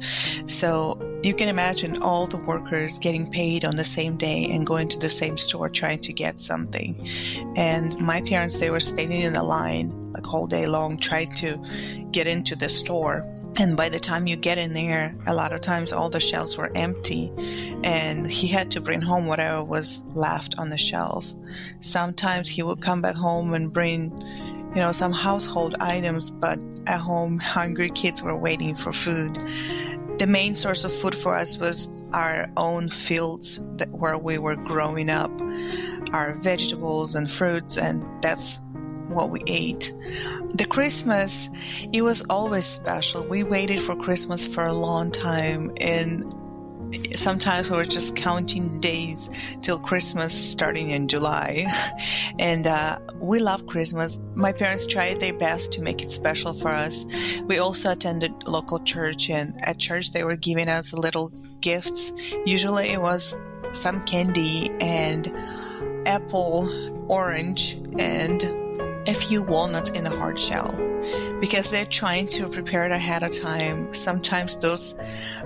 So 0.49 1.01
you 1.23 1.35
can 1.35 1.49
imagine 1.49 2.03
all 2.03 2.27
the 2.27 2.37
workers 2.37 2.99
getting 2.99 3.31
paid 3.31 3.65
on 3.65 3.77
the 3.77 3.85
same 3.85 4.17
day 4.17 4.47
and 4.51 4.67
going 4.67 4.89
to 4.89 4.99
the 4.99 5.09
same 5.09 5.39
store 5.39 5.69
trying 5.69 6.01
to 6.01 6.13
get 6.13 6.41
something. 6.41 7.09
And 7.57 7.99
my 8.01 8.23
parents, 8.23 8.59
they 8.59 8.71
were 8.71 8.81
standing 8.81 9.21
in 9.21 9.35
the 9.35 9.43
line 9.43 10.13
like 10.13 10.33
all 10.33 10.47
day 10.47 10.67
long 10.67 10.97
trying 10.97 11.33
to 11.37 11.59
get 12.11 12.27
into 12.27 12.57
the 12.57 12.69
store. 12.69 13.25
And 13.61 13.77
by 13.77 13.91
the 13.91 14.01
time 14.01 14.27
you 14.27 14.37
get 14.37 14.57
in 14.57 14.73
there, 14.73 15.15
a 15.27 15.35
lot 15.35 15.53
of 15.53 15.61
times 15.61 15.93
all 15.93 16.09
the 16.09 16.19
shelves 16.19 16.57
were 16.57 16.73
empty, 16.75 17.31
and 17.85 18.27
he 18.27 18.47
had 18.47 18.71
to 18.71 18.81
bring 18.81 19.03
home 19.03 19.27
whatever 19.27 19.63
was 19.63 20.03
left 20.15 20.55
on 20.57 20.71
the 20.71 20.79
shelf. 20.79 21.31
Sometimes 21.81 22.49
he 22.49 22.63
would 22.63 22.81
come 22.81 23.03
back 23.03 23.17
home 23.17 23.53
and 23.53 23.71
bring 23.71 24.19
you 24.75 24.77
know, 24.77 24.93
some 24.93 25.13
household 25.13 25.77
items, 25.79 26.31
but 26.31 26.59
at 26.87 27.01
home, 27.01 27.39
hungry 27.39 27.91
kids 27.91 28.23
were 28.23 28.35
waiting 28.35 28.75
for 28.75 28.95
food. 28.95 29.39
The 30.19 30.27
main 30.27 30.57
source 30.57 30.83
of 30.85 30.93
food 30.97 31.15
for 31.15 31.35
us 31.35 31.59
was 31.59 31.91
our 32.15 32.51
own 32.57 32.89
fields 32.89 33.61
that, 33.77 33.91
where 33.91 34.17
we 34.17 34.39
were 34.39 34.57
growing 34.57 35.11
up, 35.11 35.31
our 36.15 36.33
vegetables 36.41 37.15
and 37.15 37.31
fruits, 37.31 37.77
and 37.77 38.07
that's 38.23 38.59
what 39.09 39.29
we 39.29 39.43
ate. 39.47 39.93
The 40.55 40.67
Christmas, 40.69 41.49
it 41.93 42.03
was 42.03 42.23
always 42.29 42.67
special. 42.67 43.23
We 43.25 43.43
waited 43.43 43.83
for 43.83 43.95
Christmas 43.97 44.45
for 44.45 44.67
a 44.67 44.73
long 44.73 45.11
time, 45.11 45.73
and 45.81 46.35
sometimes 47.15 47.71
we 47.71 47.77
were 47.77 47.85
just 47.85 48.17
counting 48.17 48.81
days 48.81 49.31
till 49.63 49.79
Christmas 49.79 50.33
starting 50.33 50.91
in 50.91 51.09
July. 51.09 51.67
and 52.39 52.67
uh, 52.67 52.99
we 53.21 53.39
love 53.39 53.67
Christmas. 53.67 54.21
My 54.35 54.53
parents 54.53 54.87
tried 54.87 55.21
their 55.21 55.33
best 55.33 55.73
to 55.73 55.83
make 55.83 56.03
it 56.03 56.11
special 56.11 56.53
for 56.53 56.69
us. 56.69 57.07
We 57.45 57.59
also 57.59 57.93
attended 57.93 58.47
local 58.47 58.81
church, 58.81 59.31
and 59.31 59.55
at 59.67 59.79
church 59.79 60.13
they 60.13 60.25
were 60.25 60.37
giving 60.37 60.69
us 60.69 60.93
little 60.93 61.33
gifts. 61.61 62.13
Usually 62.45 62.89
it 62.91 63.01
was 63.01 63.37
some 63.73 64.05
candy 64.05 64.71
and 64.81 65.33
apple, 66.07 66.69
orange, 67.11 67.75
and 67.99 68.60
a 69.11 69.15
few 69.15 69.43
walnuts 69.43 69.91
in 69.91 70.07
a 70.07 70.11
hard 70.11 70.39
shell 70.39 70.71
because 71.41 71.71
they're 71.71 71.85
trying 71.85 72.29
to 72.29 72.49
prepare 72.49 72.87
it 72.87 72.93
ahead 72.93 73.23
of 73.25 73.33
time. 73.33 73.93
Sometimes 73.93 74.57
those 74.57 74.95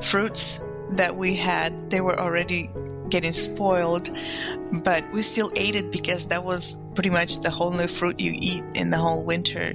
fruits 0.03 0.61
that 0.90 1.16
we 1.16 1.35
had, 1.35 1.90
they 1.90 2.03
were 2.03 2.18
already 2.18 2.68
getting 3.09 3.33
spoiled, 3.33 4.11
but 4.85 5.03
we 5.12 5.22
still 5.22 5.50
ate 5.57 5.74
it 5.74 5.90
because 5.90 6.29
that 6.29 6.44
was 6.44 6.77
pretty 6.94 7.11
much 7.11 7.40
the 7.40 7.55
only 7.59 7.87
fruit 7.87 8.20
you 8.20 8.33
eat 8.35 8.62
in 8.74 8.90
the 8.90 8.98
whole 8.98 9.24
winter. 9.24 9.72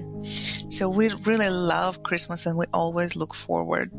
So 0.69 0.88
we 0.88 1.10
really 1.25 1.49
love 1.49 2.04
Christmas 2.04 2.45
and 2.45 2.58
we 2.58 2.65
always 2.73 3.15
look 3.15 3.34
forward 3.34 3.91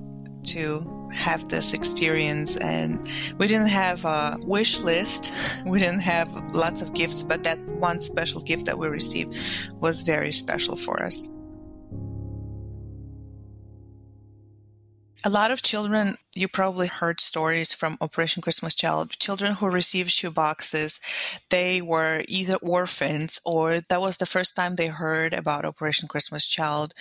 to 0.44 0.99
have 1.12 1.49
this 1.49 1.75
experience 1.75 2.57
and 2.57 3.09
we 3.38 3.46
didn't 3.46 3.68
have 3.68 4.05
a 4.05 4.37
wish 4.40 4.81
list. 4.81 5.33
We 5.66 5.79
didn't 5.79 6.01
have 6.01 6.33
lots 6.55 6.83
of 6.83 6.94
gifts 6.94 7.23
but 7.23 7.44
that 7.44 7.59
one 7.66 8.01
special 8.01 8.40
gift 8.40 8.66
that 8.66 8.79
we 8.79 8.88
received 8.88 9.37
was 9.81 10.03
very 10.03 10.33
special 10.33 10.77
for 10.77 11.03
us. 11.03 11.29
A 15.23 15.29
lot 15.29 15.51
of 15.51 15.61
children, 15.61 16.14
you 16.35 16.49
probably 16.49 16.87
heard 16.87 17.20
stories 17.20 17.75
from 17.75 17.99
Operation 18.01 18.40
Christmas 18.40 18.75
Child, 18.75 19.11
children 19.18 19.53
who 19.53 19.68
received 19.68 20.11
shoe 20.11 20.31
boxes, 20.31 20.99
they 21.51 21.83
were 21.83 22.25
either 22.27 22.57
orphans 22.62 23.38
or 23.44 23.83
that 23.90 24.01
was 24.01 24.16
the 24.16 24.25
first 24.25 24.57
time 24.57 24.77
they 24.77 24.87
heard 24.87 25.35
about 25.35 25.66
Operation 25.66 26.09
Christmas 26.09 26.46
Child. 26.46 26.94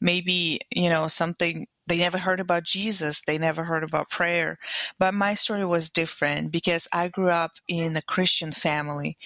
Maybe, 0.00 0.60
you 0.74 0.88
know, 0.88 1.06
something 1.06 1.66
they 1.86 1.98
never 1.98 2.18
heard 2.18 2.40
about 2.40 2.64
Jesus. 2.64 3.22
They 3.26 3.38
never 3.38 3.64
heard 3.64 3.84
about 3.84 4.10
prayer. 4.10 4.58
But 4.98 5.14
my 5.14 5.34
story 5.34 5.64
was 5.64 5.90
different 5.90 6.52
because 6.52 6.88
I 6.92 7.08
grew 7.08 7.30
up 7.30 7.52
in 7.68 7.96
a 7.96 8.02
Christian 8.02 8.52
family. 8.52 9.16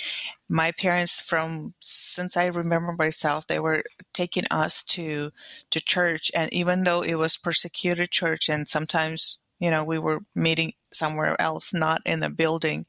My 0.49 0.73
parents 0.73 1.21
from 1.21 1.75
since 1.81 2.37
I 2.37 2.47
remember 2.47 2.95
myself, 2.99 3.47
they 3.47 3.61
were 3.61 3.85
taking 4.13 4.45
us 4.51 4.83
to 4.85 5.31
to 5.71 5.81
church 5.81 6.31
and 6.35 6.53
even 6.53 6.85
though 6.85 7.03
it 7.03 7.15
was 7.15 7.37
persecuted 7.37 8.11
church 8.11 8.49
and 8.49 8.69
sometimes 8.69 9.39
you 9.61 9.71
know 9.71 9.85
we 9.85 9.99
were 9.99 10.21
meeting 10.35 10.73
somewhere 10.93 11.41
else 11.41 11.73
not 11.73 12.03
in 12.05 12.21
the 12.21 12.31
building 12.31 12.85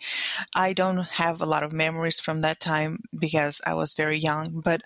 i 0.55 0.73
don't 0.73 1.03
have 1.05 1.41
a 1.41 1.45
lot 1.45 1.63
of 1.63 1.71
memories 1.73 2.19
from 2.19 2.41
that 2.41 2.59
time 2.59 2.97
because 3.19 3.61
i 3.67 3.73
was 3.73 3.93
very 3.93 4.17
young 4.17 4.61
but 4.63 4.81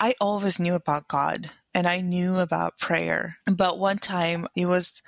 I 0.00 0.14
always 0.20 0.58
knew 0.58 0.74
about 0.74 1.08
God 1.08 1.50
and 1.74 1.86
I 1.86 2.00
knew 2.00 2.38
about 2.38 2.78
prayer. 2.78 3.36
But 3.46 3.78
one 3.78 3.98
time 3.98 4.46
it 4.56 4.66
was 4.66 5.02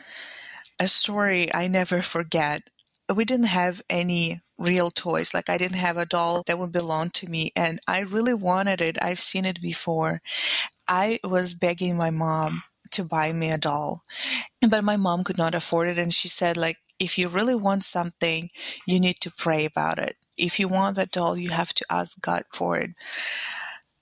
a 0.81 0.88
story 0.88 1.53
I 1.53 1.68
never 1.68 2.03
forget. 2.03 2.62
we 3.14 3.25
didn't 3.25 3.46
have 3.46 3.83
any 3.88 4.40
real 4.59 4.90
toys. 4.90 5.33
Like 5.33 5.49
I 5.49 5.59
didn't 5.59 5.77
have 5.77 5.96
a 5.96 6.07
doll 6.07 6.42
that 6.46 6.59
would 6.59 6.72
belong 6.72 7.11
to 7.11 7.29
me. 7.29 7.53
And 7.55 7.79
I 7.87 8.01
really 8.01 8.35
wanted 8.35 8.81
it. 8.81 8.99
I've 9.01 9.20
seen 9.20 9.44
it 9.44 9.61
before. 9.62 10.20
I 10.88 11.20
was 11.22 11.55
begging 11.55 11.96
my 11.96 12.11
mom 12.11 12.62
to 12.92 13.05
buy 13.05 13.33
me 13.33 13.51
a 13.51 13.59
doll, 13.59 14.03
but 14.68 14.85
my 14.85 14.96
mom 14.96 15.25
could 15.25 15.38
not 15.38 15.55
afford 15.55 15.88
it. 15.88 15.99
And 15.99 16.12
she 16.14 16.29
said, 16.29 16.57
like, 16.57 16.79
if 16.99 17.18
you 17.18 17.29
really 17.29 17.55
want 17.55 17.85
something, 17.85 18.51
you 18.87 18.99
need 19.01 19.16
to 19.20 19.31
pray 19.31 19.64
about 19.64 19.99
it. 19.99 20.16
If 20.37 20.59
you 20.59 20.68
want 20.68 20.96
that 20.96 21.11
doll, 21.11 21.37
you 21.37 21.51
have 21.51 21.75
to 21.75 21.85
ask 21.90 22.20
God 22.20 22.44
for 22.53 22.79
it. 22.79 22.90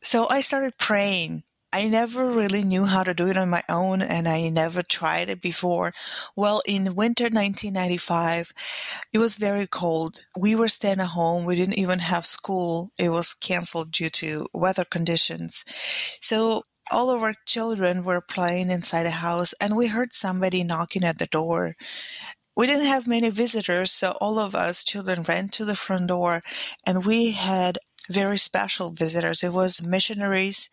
So 0.05 0.29
I 0.29 0.41
started 0.41 0.79
praying 0.79 1.43
I 1.75 1.89
never 1.89 2.31
really 2.31 2.63
knew 2.63 2.85
how 2.85 3.03
to 3.03 3.13
do 3.13 3.27
it 3.27 3.37
on 3.37 3.51
my 3.51 3.65
own 3.69 4.01
and 4.01 4.29
I 4.29 4.49
never 4.49 4.85
tried 4.85 5.29
it 5.29 5.41
before. 5.41 5.93
Well, 6.37 6.63
in 6.65 6.95
winter 6.95 7.25
1995, 7.25 8.53
it 9.13 9.19
was 9.19 9.35
very 9.35 9.67
cold. 9.67 10.21
We 10.39 10.55
were 10.55 10.69
staying 10.69 11.01
at 11.01 11.09
home. 11.09 11.45
We 11.45 11.57
didn't 11.57 11.81
even 11.81 11.99
have 11.99 12.27
school. 12.27 12.93
It 12.97 13.09
was 13.09 13.35
canceled 13.35 13.91
due 13.91 14.09
to 14.11 14.47
weather 14.55 14.85
conditions. 14.85 15.65
So 16.21 16.63
all 16.93 17.11
of 17.11 17.25
our 17.25 17.35
children 17.45 18.05
were 18.05 18.21
playing 18.21 18.71
inside 18.71 19.03
the 19.03 19.11
house 19.11 19.53
and 19.61 19.77
we 19.77 19.89
heard 19.89 20.15
somebody 20.15 20.63
knocking 20.63 21.03
at 21.03 21.19
the 21.19 21.27
door. 21.27 21.75
We 22.57 22.69
didn't 22.69 22.87
have 22.87 23.09
many 23.09 23.31
visitors, 23.31 23.91
so 23.91 24.13
all 24.21 24.39
of 24.39 24.55
us 24.55 24.85
children 24.85 25.25
ran 25.27 25.49
to 25.51 25.65
the 25.65 25.75
front 25.75 26.07
door 26.07 26.41
and 26.87 27.05
we 27.05 27.33
had 27.33 27.79
very 28.11 28.39
special 28.39 28.91
visitors. 28.91 29.43
It 29.43 29.53
was 29.53 29.83
missionaries 29.83 30.71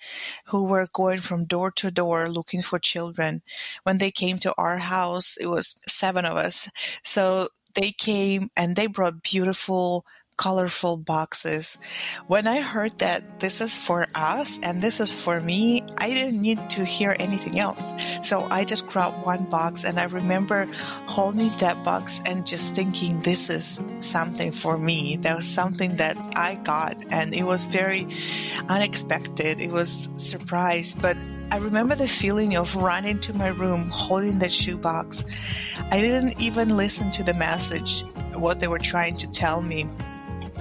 who 0.48 0.64
were 0.66 0.88
going 0.94 1.22
from 1.22 1.46
door 1.46 1.72
to 1.72 1.92
door 1.92 2.30
looking 2.30 2.62
for 2.62 2.80
children. 2.80 3.42
When 3.84 3.98
they 3.98 4.12
came 4.12 4.38
to 4.40 4.54
our 4.58 4.78
house, 4.80 5.38
it 5.40 5.48
was 5.48 5.80
seven 5.88 6.26
of 6.26 6.38
us. 6.38 6.70
So 7.04 7.50
they 7.74 7.92
came 7.92 8.50
and 8.58 8.76
they 8.76 8.88
brought 8.88 9.24
beautiful 9.24 10.06
colorful 10.42 10.98
boxes. 10.98 11.78
When 12.26 12.48
I 12.48 12.62
heard 12.62 12.98
that 12.98 13.40
this 13.40 13.62
is 13.62 13.78
for 13.78 14.08
us 14.16 14.60
and 14.64 14.82
this 14.82 15.00
is 15.00 15.12
for 15.12 15.40
me, 15.40 15.84
I 16.00 16.10
didn't 16.10 16.42
need 16.42 16.58
to 16.72 16.84
hear 16.84 17.16
anything 17.20 17.60
else. 17.60 17.94
So 18.24 18.48
I 18.50 18.66
just 18.66 18.88
grabbed 18.88 19.24
one 19.24 19.46
box 19.46 19.86
and 19.86 20.00
I 20.00 20.06
remember 20.06 20.66
holding 21.06 21.56
that 21.60 21.84
box 21.84 22.24
and 22.26 22.48
just 22.48 22.74
thinking, 22.74 23.22
this 23.22 23.52
is 23.52 23.80
something 24.00 24.52
for 24.52 24.80
me. 24.80 25.18
That 25.18 25.36
was 25.36 25.48
something 25.48 25.98
that 25.98 26.18
I 26.36 26.56
got 26.56 26.98
and 27.12 27.36
it 27.36 27.44
was 27.44 27.68
very 27.68 28.08
unexpected. 28.68 29.62
It 29.62 29.70
was 29.70 30.10
surprise, 30.18 30.96
but 30.96 31.18
I 31.52 31.58
remember 31.58 31.94
the 31.94 32.08
feeling 32.08 32.56
of 32.56 32.76
running 32.76 33.20
to 33.22 33.34
my 33.34 33.50
room 33.50 33.92
holding 33.92 34.40
that 34.40 34.52
shoebox. 34.52 35.24
I 35.92 36.00
didn't 36.00 36.42
even 36.42 36.76
listen 36.78 37.12
to 37.12 37.24
the 37.24 37.36
message, 37.36 38.04
what 38.34 38.60
they 38.60 38.68
were 38.68 38.80
trying 38.80 39.18
to 39.18 39.30
tell 39.30 39.62
me. 39.62 39.86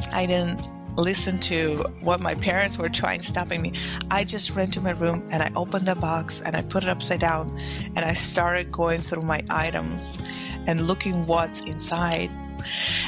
I 0.08 0.26
didn't 0.26 0.68
listen 0.96 1.38
to 1.38 1.76
what 2.00 2.20
my 2.20 2.34
parents 2.34 2.76
were 2.78 2.88
trying 2.88 3.20
stopping 3.20 3.62
me. 3.62 3.72
I 4.10 4.24
just 4.24 4.50
ran 4.50 4.70
to 4.72 4.80
my 4.80 4.90
room 4.90 5.26
and 5.30 5.42
I 5.42 5.50
opened 5.56 5.86
the 5.86 5.94
box 5.94 6.40
and 6.40 6.56
I 6.56 6.62
put 6.62 6.82
it 6.82 6.88
upside 6.88 7.20
down 7.20 7.56
and 7.96 8.00
I 8.00 8.12
started 8.14 8.72
going 8.72 9.00
through 9.00 9.22
my 9.22 9.42
items 9.48 10.18
and 10.66 10.86
looking 10.86 11.26
what's 11.26 11.60
inside. 11.62 12.30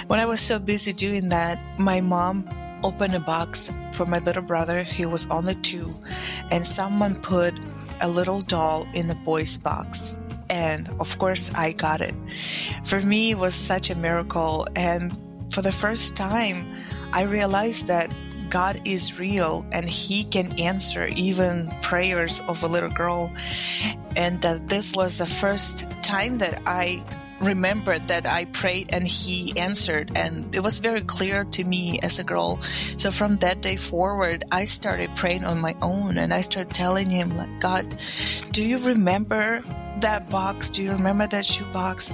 When 0.06 0.18
I 0.18 0.26
was 0.26 0.40
so 0.40 0.58
busy 0.58 0.92
doing 0.92 1.28
that, 1.28 1.58
my 1.78 2.00
mom 2.00 2.48
opened 2.82 3.14
a 3.14 3.20
box 3.20 3.70
for 3.92 4.06
my 4.06 4.18
little 4.18 4.42
brother. 4.42 4.82
He 4.82 5.06
was 5.06 5.26
only 5.30 5.54
two, 5.56 5.94
and 6.50 6.66
someone 6.66 7.16
put 7.16 7.54
a 8.00 8.08
little 8.08 8.40
doll 8.40 8.86
in 8.94 9.08
the 9.08 9.14
boy's 9.14 9.56
box. 9.56 10.16
And 10.50 10.88
of 11.00 11.18
course, 11.18 11.50
I 11.54 11.72
got 11.72 12.00
it. 12.00 12.14
For 12.84 13.00
me, 13.00 13.30
it 13.30 13.38
was 13.38 13.54
such 13.54 13.90
a 13.90 13.94
miracle. 13.94 14.66
And 14.76 15.12
for 15.52 15.62
the 15.62 15.72
first 15.72 16.16
time, 16.16 16.66
I 17.12 17.22
realized 17.22 17.86
that 17.86 18.10
God 18.48 18.80
is 18.84 19.18
real 19.18 19.64
and 19.72 19.88
He 19.88 20.24
can 20.24 20.58
answer 20.58 21.06
even 21.06 21.70
prayers 21.82 22.40
of 22.48 22.62
a 22.62 22.66
little 22.68 22.90
girl. 22.90 23.32
And 24.16 24.40
that 24.42 24.68
this 24.68 24.94
was 24.94 25.18
the 25.18 25.26
first 25.26 25.86
time 26.02 26.38
that 26.38 26.62
I 26.66 27.04
remembered 27.40 28.08
that 28.08 28.26
I 28.26 28.46
prayed 28.46 28.90
and 28.92 29.06
He 29.06 29.58
answered. 29.58 30.12
And 30.14 30.54
it 30.54 30.60
was 30.60 30.78
very 30.78 31.02
clear 31.02 31.44
to 31.44 31.64
me 31.64 31.98
as 32.02 32.18
a 32.18 32.24
girl. 32.24 32.60
So 32.96 33.10
from 33.10 33.36
that 33.38 33.60
day 33.60 33.76
forward, 33.76 34.44
I 34.52 34.64
started 34.64 35.10
praying 35.16 35.44
on 35.44 35.60
my 35.60 35.76
own 35.82 36.18
and 36.18 36.32
I 36.32 36.40
started 36.42 36.74
telling 36.74 37.10
Him, 37.10 37.36
like, 37.36 37.60
God, 37.60 37.98
do 38.52 38.62
you 38.62 38.78
remember 38.78 39.60
that 40.00 40.30
box? 40.30 40.68
Do 40.70 40.82
you 40.82 40.92
remember 40.92 41.26
that 41.26 41.46
shoebox? 41.46 42.12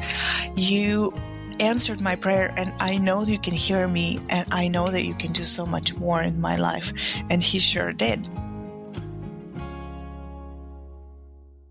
You 0.57 1.12
answered 1.61 2.01
my 2.01 2.16
prayer 2.16 2.53
and 2.57 2.73
I 2.81 2.99
know 2.99 3.23
you 3.23 3.38
can 3.38 3.55
hear 3.55 3.88
me 3.88 4.21
and 4.29 4.47
I 4.53 4.68
know 4.68 4.88
that 4.88 5.05
you 5.05 5.14
can 5.14 5.33
do 5.33 5.44
so 5.44 5.66
much 5.66 5.94
more 5.94 6.23
in 6.23 6.40
my 6.40 6.57
life. 6.57 6.92
And 7.31 7.42
he 7.42 7.59
sure 7.59 7.92
did. 7.92 8.29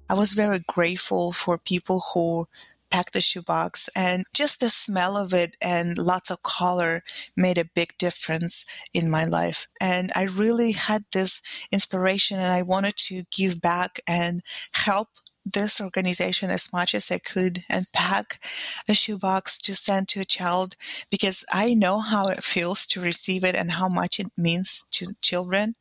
I 0.09 0.13
was 0.13 0.33
very 0.33 0.59
grateful 0.59 1.33
for 1.33 1.57
people 1.57 2.01
who 2.13 2.47
packed 2.89 3.13
the 3.13 3.21
shoebox 3.21 3.89
and 3.95 4.23
just 4.33 4.59
the 4.59 4.69
smell 4.69 5.17
of 5.17 5.33
it 5.33 5.57
and 5.61 5.97
lots 5.97 6.31
of 6.31 6.41
color 6.43 7.03
made 7.35 7.57
a 7.57 7.65
big 7.75 7.97
difference 7.97 8.65
in 8.93 9.09
my 9.09 9.25
life. 9.25 9.67
And 9.81 10.11
I 10.15 10.23
really 10.23 10.71
had 10.71 11.03
this 11.11 11.41
inspiration 11.71 12.37
and 12.37 12.53
I 12.53 12.61
wanted 12.61 12.95
to 13.07 13.23
give 13.31 13.59
back 13.59 13.99
and 14.07 14.41
help 14.71 15.09
this 15.53 15.79
organization 15.81 16.49
as 16.49 16.71
much 16.73 16.93
as 16.95 17.11
I 17.11 17.19
could 17.19 17.63
and 17.69 17.91
pack 17.93 18.43
a 18.87 18.93
shoebox 18.93 19.57
to 19.59 19.75
send 19.75 20.07
to 20.09 20.21
a 20.21 20.25
child 20.25 20.75
because 21.09 21.43
I 21.51 21.73
know 21.73 21.99
how 21.99 22.27
it 22.27 22.43
feels 22.43 22.85
to 22.87 23.01
receive 23.01 23.43
it 23.43 23.55
and 23.55 23.71
how 23.71 23.89
much 23.89 24.19
it 24.19 24.27
means 24.37 24.83
to 24.91 25.13
children. 25.21 25.75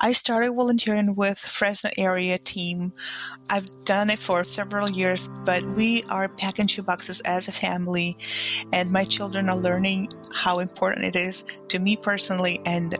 I 0.00 0.12
started 0.12 0.52
volunteering 0.52 1.16
with 1.16 1.38
Fresno 1.38 1.90
area 1.98 2.38
team. 2.38 2.92
I've 3.48 3.84
done 3.84 4.10
it 4.10 4.18
for 4.18 4.44
several 4.44 4.88
years, 4.88 5.28
but 5.44 5.64
we 5.74 6.04
are 6.04 6.28
packing 6.28 6.68
shoeboxes 6.68 7.20
as 7.24 7.48
a 7.48 7.52
family 7.52 8.16
and 8.72 8.92
my 8.92 9.04
children 9.04 9.48
are 9.48 9.56
learning 9.56 10.08
how 10.32 10.60
important 10.60 11.04
it 11.04 11.16
is 11.16 11.44
to 11.68 11.78
me 11.78 11.96
personally 11.96 12.60
and 12.64 12.96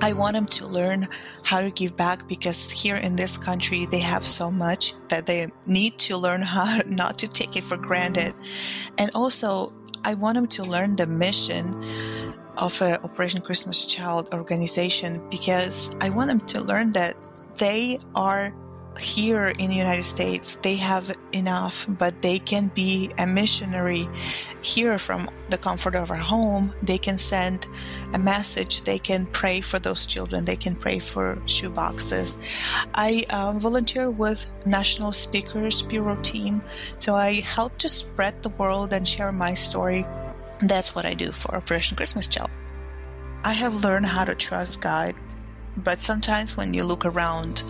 I 0.00 0.12
want 0.12 0.34
them 0.34 0.46
to 0.46 0.66
learn 0.66 1.08
how 1.42 1.60
to 1.60 1.70
give 1.70 1.96
back 1.96 2.28
because 2.28 2.70
here 2.70 2.96
in 2.96 3.16
this 3.16 3.36
country 3.36 3.86
they 3.86 3.98
have 3.98 4.24
so 4.24 4.50
much 4.50 4.94
that 5.08 5.26
they 5.26 5.48
need 5.66 5.98
to 6.00 6.16
learn 6.16 6.42
how 6.56 6.80
not 6.86 7.18
to 7.18 7.28
take 7.28 7.56
it 7.56 7.64
for 7.64 7.76
granted. 7.76 8.34
And 8.96 9.10
also, 9.14 9.72
I 10.04 10.14
want 10.14 10.36
them 10.36 10.46
to 10.46 10.64
learn 10.64 10.96
the 10.96 11.06
mission 11.06 12.34
of 12.56 12.80
a 12.80 13.02
Operation 13.02 13.40
Christmas 13.40 13.84
Child 13.86 14.32
organization 14.32 15.28
because 15.30 15.94
I 16.00 16.10
want 16.10 16.28
them 16.28 16.40
to 16.46 16.60
learn 16.60 16.92
that 16.92 17.16
they 17.56 17.98
are 18.14 18.54
here 19.00 19.46
in 19.46 19.70
the 19.70 19.76
United 19.76 20.04
States, 20.04 20.58
they 20.62 20.76
have 20.76 21.16
enough, 21.32 21.86
but 21.88 22.20
they 22.22 22.38
can 22.38 22.68
be 22.68 23.10
a 23.18 23.26
missionary 23.26 24.08
here 24.62 24.98
from 24.98 25.28
the 25.50 25.58
comfort 25.58 25.94
of 25.94 26.10
our 26.10 26.16
home. 26.16 26.72
They 26.82 26.98
can 26.98 27.18
send 27.18 27.66
a 28.12 28.18
message. 28.18 28.82
They 28.82 28.98
can 28.98 29.26
pray 29.26 29.60
for 29.60 29.78
those 29.78 30.06
children. 30.06 30.44
They 30.44 30.56
can 30.56 30.76
pray 30.76 30.98
for 30.98 31.40
shoe 31.46 31.70
boxes. 31.70 32.36
I 32.94 33.24
um, 33.30 33.60
volunteer 33.60 34.10
with 34.10 34.46
National 34.66 35.12
Speakers 35.12 35.82
Bureau 35.82 36.16
team, 36.22 36.62
so 36.98 37.14
I 37.14 37.34
help 37.40 37.78
to 37.78 37.88
spread 37.88 38.42
the 38.42 38.50
world 38.50 38.92
and 38.92 39.06
share 39.06 39.32
my 39.32 39.54
story. 39.54 40.06
That's 40.60 40.94
what 40.94 41.06
I 41.06 41.14
do 41.14 41.32
for 41.32 41.54
Operation 41.54 41.96
Christmas 41.96 42.26
Child. 42.26 42.50
I 43.44 43.52
have 43.52 43.74
learned 43.76 44.06
how 44.06 44.24
to 44.24 44.34
trust 44.34 44.80
God 44.80 45.14
but 45.84 46.00
sometimes 46.00 46.56
when 46.56 46.74
you 46.74 46.84
look 46.84 47.04
around 47.04 47.62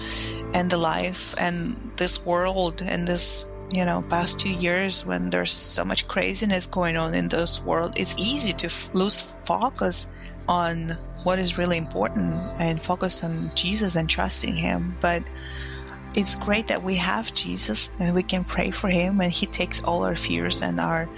and 0.55 0.71
the 0.71 0.77
life 0.77 1.35
and 1.39 1.77
this 1.97 2.25
world 2.25 2.83
and 2.83 3.07
this 3.07 3.45
you 3.71 3.85
know 3.85 4.03
past 4.09 4.39
two 4.39 4.51
years 4.51 5.05
when 5.05 5.31
there's 5.31 5.53
so 5.53 5.85
much 5.85 6.09
craziness 6.09 6.67
going 6.67 6.97
on 6.97 7.15
in 7.15 7.29
this 7.29 7.61
world 7.61 7.93
it's 7.99 8.15
easy 8.17 8.53
to 8.53 8.67
f- 8.67 8.91
lose 8.95 9.21
focus 9.45 10.09
on 10.49 10.97
what 11.25 11.39
is 11.39 11.59
really 11.59 11.77
important 11.77 12.33
and 12.59 12.81
focus 12.81 13.23
on 13.23 13.51
jesus 13.55 13.97
and 13.97 14.09
trusting 14.09 14.55
him. 14.55 14.97
But 15.01 15.23
it's 16.15 16.37
great 16.37 16.69
that 16.69 16.83
we 16.83 16.95
have 16.97 17.35
jesus 17.35 17.91
and 17.99 18.15
we 18.15 18.23
can 18.23 18.45
pray 18.45 18.71
for 18.71 18.89
him 18.89 19.21
and 19.21 19.31
he 19.33 19.47
takes 19.47 19.83
all 19.83 20.05
our 20.05 20.17
fears 20.17 20.63
and 20.63 20.81
our 20.81 21.09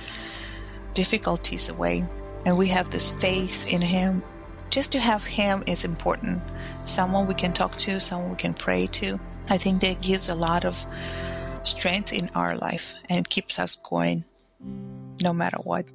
difficulties 0.94 1.68
away. 1.68 2.04
And 2.46 2.56
we 2.56 2.68
have 2.68 2.90
this 2.90 3.10
faith 3.10 3.72
in 3.72 3.80
him 3.80 4.22
just 4.70 4.92
to 4.92 5.00
have 5.00 5.24
him 5.24 5.62
is 5.66 5.84
important. 5.84 6.42
Someone 6.84 7.26
we 7.26 7.34
can 7.34 7.52
talk 7.52 7.76
to, 7.76 8.00
someone 8.00 8.30
we 8.30 8.36
can 8.36 8.54
pray 8.54 8.86
to. 8.88 9.18
I 9.48 9.58
think 9.58 9.80
that 9.80 10.00
gives 10.00 10.28
a 10.28 10.34
lot 10.34 10.64
of 10.64 10.86
strength 11.62 12.12
in 12.12 12.30
our 12.34 12.56
life 12.56 12.94
and 13.08 13.28
keeps 13.28 13.58
us 13.58 13.76
going 13.76 14.24
no 15.20 15.32
matter 15.32 15.58
what. 15.64 15.86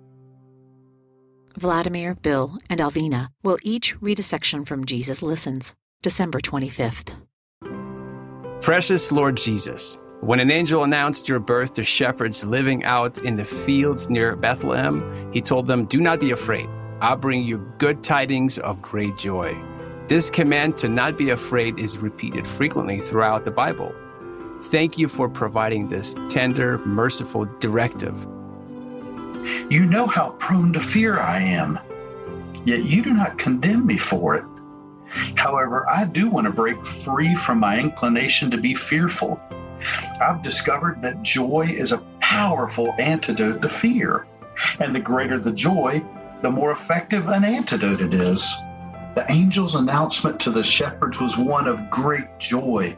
Vladimir, 1.58 2.16
Bill, 2.16 2.58
and 2.70 2.82
Alvina 2.82 3.30
will 3.44 3.58
each 3.64 4.00
read 4.02 4.20
a 4.20 4.24
section 4.24 4.66
from 4.66 4.86
Jesus 4.86 5.22
Listens, 5.22 5.74
December 6.02 6.40
25th. 6.40 7.16
Precious 8.62 9.12
Lord 9.12 9.38
Jesus, 9.38 9.98
When 10.22 10.40
an 10.40 10.52
angel 10.52 10.84
announced 10.84 11.30
your 11.30 11.40
birth 11.40 11.74
to 11.76 11.84
shepherds 11.84 12.44
living 12.44 12.84
out 12.84 13.18
in 13.20 13.36
the 13.36 13.46
fields 13.46 14.10
near 14.10 14.36
Bethlehem, 14.36 15.32
he 15.32 15.40
told 15.40 15.68
them, 15.68 15.86
Do 15.86 16.02
not 16.02 16.20
be 16.20 16.32
afraid. 16.32 16.68
I'll 17.02 17.18
bring 17.18 17.44
you 17.44 17.58
good 17.78 18.04
tidings 18.04 18.58
of 18.60 18.82
great 18.82 19.18
joy. 19.18 19.56
This 20.08 20.30
command 20.30 20.78
to 20.78 20.88
not 20.90 21.18
be 21.18 21.32
afraid 21.32 21.80
is 21.80 21.98
repeated 21.98 22.48
frequently 22.48 23.00
throughout 23.00 23.44
the 23.44 23.52
Bible. 23.52 23.94
Thank 24.64 24.98
you 24.98 25.08
for 25.08 25.28
providing 25.28 25.88
this 25.88 26.16
tender, 26.30 26.78
merciful 26.80 27.46
directive. 27.60 28.26
You 29.70 29.86
know 29.86 30.08
how 30.08 30.30
prone 30.40 30.74
to 30.74 30.80
fear 30.80 31.20
I 31.20 31.42
am, 31.42 31.80
yet 32.66 32.86
you 32.86 33.04
do 33.04 33.14
not 33.14 33.38
condemn 33.38 33.86
me 33.86 33.98
for 33.98 34.36
it. 34.36 34.46
However, 35.36 35.88
I 35.90 36.06
do 36.06 36.30
want 36.30 36.46
to 36.46 36.54
break 36.54 36.84
free 36.86 37.36
from 37.36 37.60
my 37.60 37.80
inclination 37.80 38.50
to 38.52 38.58
be 38.58 38.74
fearful. 38.74 39.40
I've 40.22 40.44
discovered 40.44 41.02
that 41.02 41.22
joy 41.22 41.68
is 41.68 41.92
a 41.92 42.00
powerful 42.22 42.94
antidote 42.98 43.62
to 43.62 43.70
fear. 43.70 44.26
And 44.80 44.96
the 44.96 45.00
greater 45.00 45.38
the 45.40 45.52
joy, 45.52 46.02
the 46.42 46.52
more 46.52 46.72
effective 46.72 47.28
an 47.28 47.44
antidote 47.44 48.02
it 48.02 48.14
is. 48.14 48.54
The 49.16 49.30
angel's 49.32 49.76
announcement 49.76 50.40
to 50.42 50.52
the 50.52 50.64
shepherds 50.64 51.20
was 51.20 51.38
one 51.38 51.68
of 51.68 51.90
great 51.90 52.40
joy. 52.40 52.98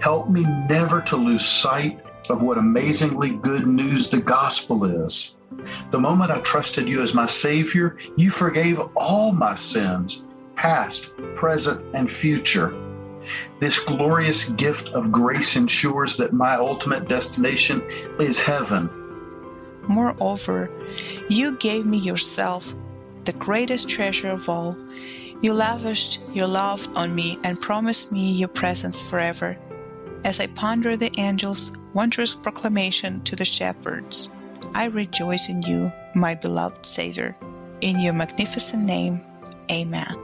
Help 0.00 0.28
me 0.30 0.42
never 0.68 1.00
to 1.02 1.16
lose 1.16 1.46
sight 1.46 2.00
of 2.28 2.42
what 2.42 2.58
amazingly 2.58 3.30
good 3.30 3.66
news 3.66 4.08
the 4.08 4.20
gospel 4.20 4.84
is. 4.84 5.36
The 5.90 5.98
moment 5.98 6.30
I 6.30 6.40
trusted 6.40 6.88
you 6.88 7.02
as 7.02 7.14
my 7.14 7.26
Savior, 7.26 7.98
you 8.16 8.30
forgave 8.30 8.80
all 8.96 9.32
my 9.32 9.54
sins, 9.54 10.24
past, 10.56 11.12
present, 11.34 11.84
and 11.94 12.10
future. 12.10 12.74
This 13.60 13.78
glorious 13.78 14.48
gift 14.50 14.88
of 14.88 15.12
grace 15.12 15.56
ensures 15.56 16.16
that 16.16 16.32
my 16.32 16.54
ultimate 16.54 17.08
destination 17.08 17.82
is 18.18 18.40
heaven. 18.40 18.88
Moreover, 19.88 20.70
you 21.28 21.56
gave 21.58 21.86
me 21.86 21.98
yourself, 21.98 22.74
the 23.24 23.32
greatest 23.32 23.88
treasure 23.88 24.30
of 24.30 24.48
all. 24.48 24.76
You 25.42 25.52
lavished 25.54 26.20
your 26.32 26.46
love 26.46 26.86
on 26.96 27.14
me 27.14 27.38
and 27.44 27.60
promised 27.60 28.12
me 28.12 28.32
your 28.32 28.48
presence 28.48 29.00
forever. 29.00 29.56
As 30.24 30.38
I 30.38 30.48
ponder 30.48 30.96
the 30.96 31.12
angel's 31.18 31.72
wondrous 31.94 32.34
proclamation 32.34 33.22
to 33.22 33.36
the 33.36 33.44
shepherds, 33.44 34.30
I 34.74 34.86
rejoice 34.86 35.48
in 35.48 35.62
you, 35.62 35.92
my 36.14 36.34
beloved 36.34 36.84
Savior. 36.84 37.36
In 37.80 37.98
your 38.00 38.12
magnificent 38.12 38.84
name, 38.84 39.22
Amen. 39.70 40.14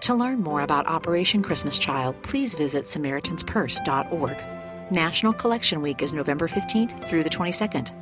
To 0.00 0.14
learn 0.14 0.40
more 0.40 0.62
about 0.62 0.86
Operation 0.86 1.42
Christmas 1.42 1.78
Child, 1.78 2.22
please 2.22 2.54
visit 2.54 2.84
SamaritansPurse.org. 2.84 4.55
National 4.90 5.32
Collection 5.32 5.82
Week 5.82 6.00
is 6.00 6.14
November 6.14 6.46
15th 6.46 7.08
through 7.08 7.24
the 7.24 7.30
22nd. 7.30 7.92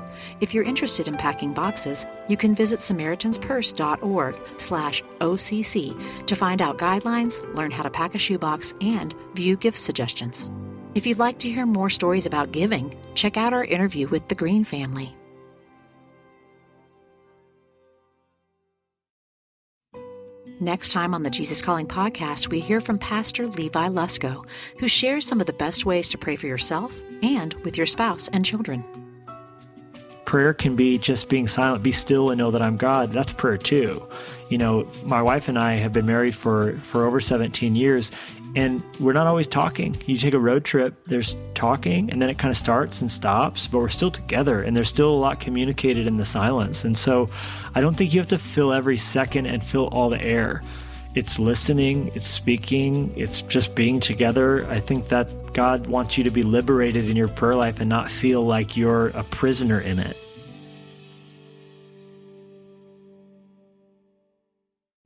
If 0.40 0.52
you're 0.52 0.64
interested 0.64 1.08
in 1.08 1.16
packing 1.16 1.54
boxes, 1.54 2.06
you 2.28 2.36
can 2.36 2.54
visit 2.54 2.80
SamaritansPurse.org 2.80 4.40
slash 4.58 5.02
OCC 5.20 6.26
to 6.26 6.36
find 6.36 6.60
out 6.60 6.76
guidelines, 6.76 7.42
learn 7.54 7.70
how 7.70 7.82
to 7.84 7.90
pack 7.90 8.14
a 8.14 8.18
shoebox, 8.18 8.74
and 8.82 9.14
view 9.34 9.56
gift 9.56 9.78
suggestions. 9.78 10.46
If 10.94 11.06
you'd 11.06 11.18
like 11.18 11.38
to 11.38 11.50
hear 11.50 11.64
more 11.64 11.90
stories 11.90 12.26
about 12.26 12.52
giving, 12.52 12.94
check 13.14 13.38
out 13.38 13.54
our 13.54 13.64
interview 13.64 14.06
with 14.08 14.28
the 14.28 14.34
Green 14.34 14.62
family. 14.62 15.16
Next 20.60 20.92
time 20.92 21.14
on 21.14 21.24
the 21.24 21.30
Jesus 21.30 21.60
Calling 21.60 21.88
podcast, 21.88 22.48
we 22.48 22.60
hear 22.60 22.80
from 22.80 22.96
Pastor 22.96 23.48
Levi 23.48 23.88
Lusko, 23.88 24.46
who 24.78 24.86
shares 24.86 25.26
some 25.26 25.40
of 25.40 25.48
the 25.48 25.52
best 25.52 25.84
ways 25.84 26.08
to 26.10 26.18
pray 26.18 26.36
for 26.36 26.46
yourself 26.46 27.02
and 27.24 27.54
with 27.64 27.76
your 27.76 27.86
spouse 27.86 28.28
and 28.28 28.44
children. 28.44 28.84
Prayer 30.26 30.54
can 30.54 30.76
be 30.76 30.96
just 30.96 31.28
being 31.28 31.48
silent, 31.48 31.82
be 31.82 31.90
still 31.90 32.30
and 32.30 32.38
know 32.38 32.52
that 32.52 32.62
I'm 32.62 32.76
God. 32.76 33.10
That's 33.10 33.32
prayer 33.32 33.58
too. 33.58 34.06
You 34.48 34.58
know, 34.58 34.88
my 35.04 35.20
wife 35.20 35.48
and 35.48 35.58
I 35.58 35.72
have 35.72 35.92
been 35.92 36.06
married 36.06 36.36
for, 36.36 36.78
for 36.78 37.04
over 37.04 37.20
17 37.20 37.74
years, 37.74 38.12
and 38.56 38.82
we're 39.00 39.12
not 39.12 39.26
always 39.26 39.48
talking. 39.48 39.96
You 40.06 40.16
take 40.16 40.34
a 40.34 40.38
road 40.38 40.64
trip, 40.64 40.94
there's 41.06 41.36
talking, 41.54 42.10
and 42.10 42.22
then 42.22 42.30
it 42.30 42.38
kind 42.38 42.50
of 42.50 42.56
starts 42.56 43.00
and 43.00 43.10
stops, 43.10 43.66
but 43.66 43.78
we're 43.78 43.88
still 43.88 44.10
together, 44.10 44.60
and 44.62 44.76
there's 44.76 44.88
still 44.88 45.10
a 45.10 45.16
lot 45.18 45.40
communicated 45.40 46.06
in 46.06 46.16
the 46.16 46.24
silence. 46.24 46.84
And 46.84 46.96
so 46.96 47.28
I 47.74 47.80
don't 47.80 47.96
think 47.96 48.14
you 48.14 48.20
have 48.20 48.28
to 48.28 48.38
fill 48.38 48.72
every 48.72 48.96
second 48.96 49.46
and 49.46 49.62
fill 49.62 49.88
all 49.88 50.08
the 50.08 50.22
air. 50.22 50.62
It's 51.14 51.38
listening, 51.38 52.10
it's 52.14 52.26
speaking, 52.26 53.12
it's 53.16 53.42
just 53.42 53.74
being 53.74 54.00
together. 54.00 54.66
I 54.68 54.80
think 54.80 55.08
that 55.08 55.52
God 55.52 55.86
wants 55.86 56.18
you 56.18 56.24
to 56.24 56.30
be 56.30 56.42
liberated 56.42 57.08
in 57.08 57.16
your 57.16 57.28
prayer 57.28 57.54
life 57.54 57.78
and 57.78 57.88
not 57.88 58.10
feel 58.10 58.44
like 58.44 58.76
you're 58.76 59.08
a 59.08 59.22
prisoner 59.24 59.80
in 59.80 60.00
it. 60.00 60.16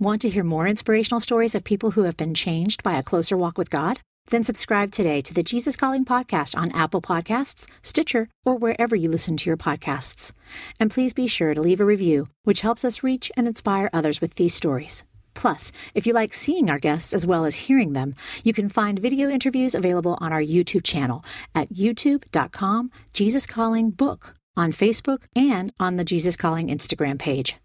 Want 0.00 0.22
to 0.22 0.28
hear 0.28 0.44
more 0.44 0.68
inspirational 0.68 1.18
stories 1.18 1.56
of 1.56 1.64
people 1.64 1.90
who 1.90 2.04
have 2.04 2.16
been 2.16 2.32
changed 2.32 2.84
by 2.84 2.96
a 2.96 3.02
closer 3.02 3.36
walk 3.36 3.58
with 3.58 3.68
God? 3.68 3.98
Then 4.28 4.44
subscribe 4.44 4.92
today 4.92 5.20
to 5.22 5.34
the 5.34 5.42
Jesus 5.42 5.74
Calling 5.74 6.04
podcast 6.04 6.56
on 6.56 6.70
Apple 6.70 7.02
Podcasts, 7.02 7.66
Stitcher, 7.82 8.28
or 8.44 8.54
wherever 8.54 8.94
you 8.94 9.10
listen 9.10 9.36
to 9.36 9.50
your 9.50 9.56
podcasts. 9.56 10.30
And 10.78 10.88
please 10.88 11.12
be 11.12 11.26
sure 11.26 11.52
to 11.52 11.60
leave 11.60 11.80
a 11.80 11.84
review, 11.84 12.28
which 12.44 12.60
helps 12.60 12.84
us 12.84 13.02
reach 13.02 13.32
and 13.36 13.48
inspire 13.48 13.90
others 13.92 14.20
with 14.20 14.36
these 14.36 14.54
stories. 14.54 15.02
Plus, 15.34 15.72
if 15.94 16.06
you 16.06 16.12
like 16.12 16.32
seeing 16.32 16.70
our 16.70 16.78
guests 16.78 17.12
as 17.12 17.26
well 17.26 17.44
as 17.44 17.66
hearing 17.66 17.92
them, 17.92 18.14
you 18.44 18.52
can 18.52 18.68
find 18.68 19.00
video 19.00 19.28
interviews 19.28 19.74
available 19.74 20.16
on 20.20 20.32
our 20.32 20.40
YouTube 20.42 20.84
channel 20.84 21.24
at 21.56 21.70
youtube.com 21.70 22.92
Jesus 23.12 23.46
Calling 23.46 23.90
Book, 23.90 24.36
on 24.56 24.70
Facebook, 24.70 25.24
and 25.34 25.72
on 25.80 25.96
the 25.96 26.04
Jesus 26.04 26.36
Calling 26.36 26.68
Instagram 26.68 27.18
page. 27.18 27.56